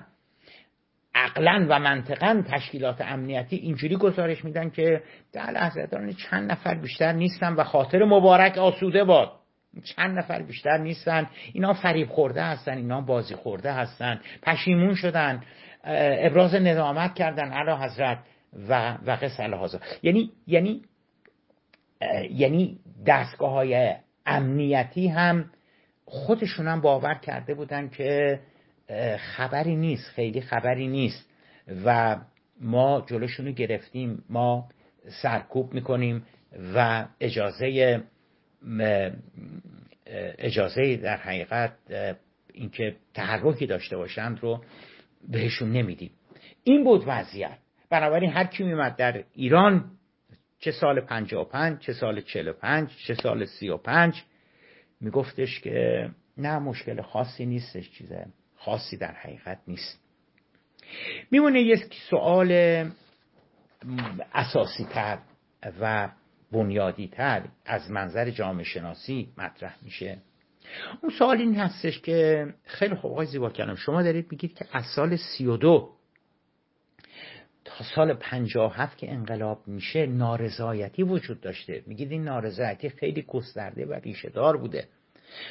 عقلا 1.15 1.67
و 1.69 1.79
منطقا 1.79 2.43
تشکیلات 2.47 3.01
امنیتی 3.01 3.55
اینجوری 3.55 3.95
گزارش 3.95 4.45
میدن 4.45 4.69
که 4.69 5.03
در 5.33 5.67
حضرتان 5.67 6.13
چند 6.13 6.51
نفر 6.51 6.75
بیشتر 6.75 7.11
نیستن 7.11 7.53
و 7.53 7.63
خاطر 7.63 8.03
مبارک 8.05 8.57
آسوده 8.57 9.03
باد. 9.03 9.40
چند 9.83 10.19
نفر 10.19 10.41
بیشتر 10.41 10.77
نیستن. 10.77 11.29
اینا 11.53 11.73
فریب 11.73 12.09
خورده 12.09 12.43
هستن 12.43 12.77
اینا 12.77 13.01
بازی 13.01 13.35
خورده 13.35 13.73
هستن. 13.73 14.21
پشیمون 14.43 14.95
شدن. 14.95 15.43
ابراز 15.83 16.55
ندامت 16.55 17.15
کردن 17.15 17.51
علا 17.51 17.77
حضرت 17.77 18.17
و 18.69 18.97
و 19.05 19.11
قصه 19.11 19.49
یعنی 20.03 20.31
یعنی 20.47 20.81
یعنی 22.31 22.79
دستگاه 23.05 23.51
های 23.51 23.95
امنیتی 24.25 25.07
هم 25.07 25.49
خودشون 26.05 26.67
هم 26.67 26.81
باور 26.81 27.13
کرده 27.13 27.53
بودن 27.53 27.89
که 27.89 28.39
خبری 29.17 29.75
نیست 29.75 30.09
خیلی 30.09 30.41
خبری 30.41 30.87
نیست. 30.87 31.29
و 31.85 32.17
ما 32.61 33.03
جلوشون 33.07 33.45
رو 33.45 33.51
گرفتیم 33.51 34.23
ما 34.29 34.69
سرکوب 35.21 35.73
می‌کنیم 35.73 36.25
و 36.75 37.05
اجازه 37.19 38.01
اجازه 40.37 40.97
در 40.97 41.17
حقیقت 41.17 41.73
اینکه 42.53 42.95
تحرکی 43.13 43.65
داشته 43.65 43.97
باشند 43.97 44.39
رو 44.39 44.63
بهشون 45.29 45.71
نمیدیم. 45.71 46.11
این 46.63 46.83
بود 46.83 47.03
وضعیت. 47.07 47.57
بنابراین 47.89 48.31
هر 48.31 48.45
کی 48.45 48.63
میمد 48.63 48.95
در 48.95 49.23
ایران 49.33 49.91
چه 50.59 50.71
سال 50.71 51.01
55 51.01 51.79
چه 51.79 51.93
سال 51.93 52.21
45 52.21 52.89
چه 53.07 53.13
سال 53.13 53.45
35 53.45 54.23
میگفتش 55.01 55.59
که 55.59 56.09
نه 56.37 56.59
مشکل 56.59 57.01
خاصی 57.01 57.45
نیستش 57.45 57.91
چیز 57.91 58.11
خاصی 58.55 58.97
در 58.97 59.13
حقیقت 59.13 59.59
نیست. 59.67 59.99
میمونه 61.31 61.61
یک 61.61 61.93
سوال 62.09 62.51
اساسی 64.33 64.85
تر 64.85 65.19
و 65.81 66.09
بنیادی 66.51 67.07
تر 67.07 67.47
از 67.65 67.91
منظر 67.91 68.29
جامعه 68.29 68.63
شناسی 68.63 69.33
مطرح 69.37 69.75
میشه. 69.81 70.17
اون 71.01 71.11
سوال 71.11 71.37
این 71.37 71.55
هستش 71.55 71.99
که 71.99 72.47
خیلی 72.63 72.95
خوب 72.95 73.11
آقای 73.11 73.25
زیبا 73.25 73.49
کلام 73.49 73.75
شما 73.75 74.03
دارید 74.03 74.27
میگید 74.31 74.53
که 74.53 74.65
از 74.71 74.85
سال 74.95 75.15
32 75.15 75.89
تا 77.65 77.83
سال 77.95 78.13
57 78.13 78.97
که 78.97 79.11
انقلاب 79.11 79.67
میشه 79.67 80.05
نارضایتی 80.05 81.03
وجود 81.03 81.41
داشته. 81.41 81.83
میگید 81.87 82.11
این 82.11 82.23
نارضایتی 82.23 82.89
خیلی 82.89 83.21
گسترده 83.21 83.85
و 83.85 83.93
ریشه 83.93 84.29
دار 84.29 84.57
بوده. 84.57 84.87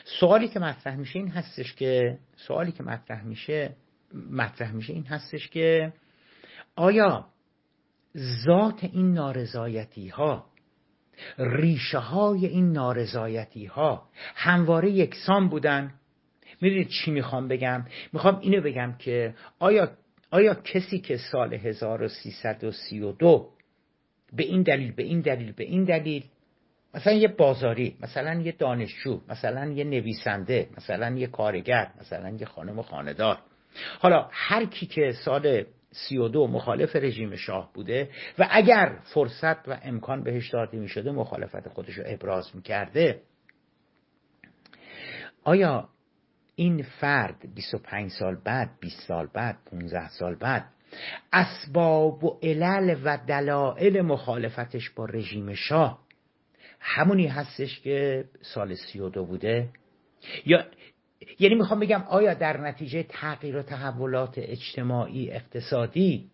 سوالی 0.04 0.48
که 0.48 0.60
مطرح 0.60 0.96
میشه 0.96 1.18
این 1.18 1.28
هستش 1.28 1.74
که 1.74 2.18
سوالی 2.36 2.72
که 2.72 2.82
مطرح 2.82 3.24
میشه 3.24 3.76
مطرح 4.30 4.72
میشه 4.72 4.92
این 4.92 5.06
هستش 5.06 5.48
که 5.48 5.92
آیا 6.76 7.26
ذات 8.46 8.84
این 8.84 9.12
نارضایتی 9.12 10.08
ها 10.08 10.49
ریشه 11.38 11.98
های 11.98 12.46
این 12.46 12.72
نارضایتی 12.72 13.66
ها 13.66 14.08
همواره 14.34 14.90
یکسان 14.90 15.48
بودن. 15.48 15.94
می‌دونید 16.60 16.88
چی 16.88 17.10
می‌خوام 17.10 17.48
بگم؟ 17.48 17.84
می‌خوام 18.12 18.38
اینو 18.40 18.60
بگم 18.60 18.94
که 18.98 19.34
آیا 19.58 19.90
آیا 20.30 20.54
کسی 20.54 20.98
که 20.98 21.16
سال 21.16 21.54
1332 21.54 23.48
به 24.32 24.42
این 24.42 24.62
دلیل 24.62 24.92
به 24.92 25.02
این 25.02 25.20
دلیل 25.20 25.52
به 25.52 25.64
این 25.64 25.84
دلیل 25.84 26.24
مثلا 26.94 27.12
یه 27.12 27.28
بازاری 27.28 27.96
مثلا 28.00 28.40
یه 28.40 28.52
دانشجو 28.52 29.20
مثلا 29.28 29.66
یه 29.66 29.84
نویسنده 29.84 30.68
مثلا 30.76 31.10
یه 31.16 31.26
کارگر 31.26 31.90
مثلا 32.00 32.30
یه 32.30 32.46
خانم 32.46 32.82
خاندار. 32.82 33.38
حالا 33.98 34.28
هر 34.30 34.64
کی 34.64 34.86
که 34.86 35.12
سال 35.24 35.64
32 35.92 36.46
مخالف 36.46 36.96
رژیم 36.96 37.36
شاه 37.36 37.70
بوده 37.74 38.10
و 38.38 38.48
اگر 38.50 38.98
فرصت 39.14 39.68
و 39.68 39.78
امکان 39.82 40.22
بهش 40.22 40.50
داده 40.50 40.78
می 40.78 40.88
شده 40.88 41.12
مخالفت 41.12 41.68
خودش 41.68 41.94
رو 41.94 42.04
ابراز 42.06 42.56
می 42.56 42.62
کرده 42.62 43.22
آیا 45.44 45.88
این 46.54 46.82
فرد 46.82 47.54
25 47.54 48.10
سال 48.10 48.36
بعد 48.44 48.70
20 48.80 49.00
سال 49.08 49.26
بعد 49.26 49.58
15 49.70 50.08
سال 50.08 50.34
بعد 50.34 50.64
اسباب 51.32 52.24
و 52.24 52.38
علل 52.42 52.96
و 53.04 53.18
دلایل 53.26 54.00
مخالفتش 54.00 54.90
با 54.90 55.04
رژیم 55.04 55.54
شاه 55.54 55.98
همونی 56.80 57.26
هستش 57.26 57.80
که 57.80 58.24
سال 58.40 58.74
32 58.74 59.24
بوده؟ 59.24 59.68
یا 60.46 60.64
یعنی 61.38 61.54
می‌خوام 61.54 61.80
بگم 61.80 62.02
آیا 62.02 62.34
در 62.34 62.60
نتیجه 62.60 63.02
تغییر 63.02 63.56
و 63.56 63.62
تحولات 63.62 64.34
اجتماعی 64.36 65.30
اقتصادی 65.30 66.30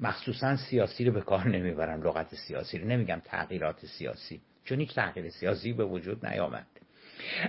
مخصوصا 0.00 0.56
سیاسی 0.56 1.04
رو 1.04 1.12
به 1.12 1.20
کار 1.20 1.48
نمی‌برم 1.48 2.02
لغت 2.02 2.34
سیاسی 2.34 2.78
رو؟ 2.78 2.88
نمیگم 2.88 3.22
تغییرات 3.24 3.86
سیاسی 3.86 4.40
چون 4.64 4.80
هیچ 4.80 4.94
تغییر 4.94 5.30
سیاسی 5.30 5.72
به 5.72 5.84
وجود 5.84 6.26
نیامد. 6.26 6.66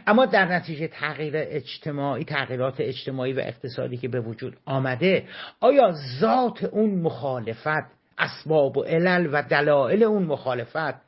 اما 0.07 0.25
در 0.25 0.45
نتیجه 0.45 0.87
تغییر 0.87 1.33
اجتماعی 1.37 2.23
تغییرات 2.23 2.75
اجتماعی 2.79 3.33
و 3.33 3.39
اقتصادی 3.39 3.97
که 3.97 4.07
به 4.07 4.19
وجود 4.19 4.57
آمده 4.65 5.27
آیا 5.59 5.93
ذات 6.19 6.63
اون 6.63 7.01
مخالفت 7.01 7.91
اسباب 8.17 8.77
و 8.77 8.83
علل 8.83 9.29
و 9.31 9.41
دلایل 9.41 10.03
اون 10.03 10.23
مخالفت 10.23 11.01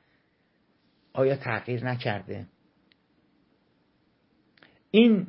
آیا 1.14 1.36
تغییر 1.36 1.86
نکرده؟ 1.86 2.46
این 4.96 5.28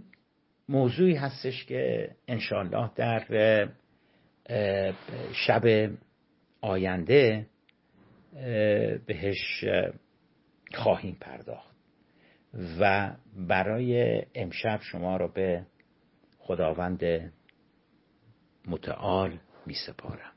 موضوعی 0.68 1.14
هستش 1.14 1.64
که 1.64 2.10
انشالله 2.28 2.90
در 2.94 3.68
شب 5.32 5.90
آینده 6.60 7.46
بهش 9.06 9.64
خواهیم 10.74 11.16
پرداخت. 11.20 11.74
و 12.80 13.14
برای 13.36 14.22
امشب 14.34 14.80
شما 14.82 15.16
را 15.16 15.28
به 15.28 15.66
خداوند 16.38 17.32
متعال 18.66 19.38
می 19.66 19.74
سپارم 19.74 20.33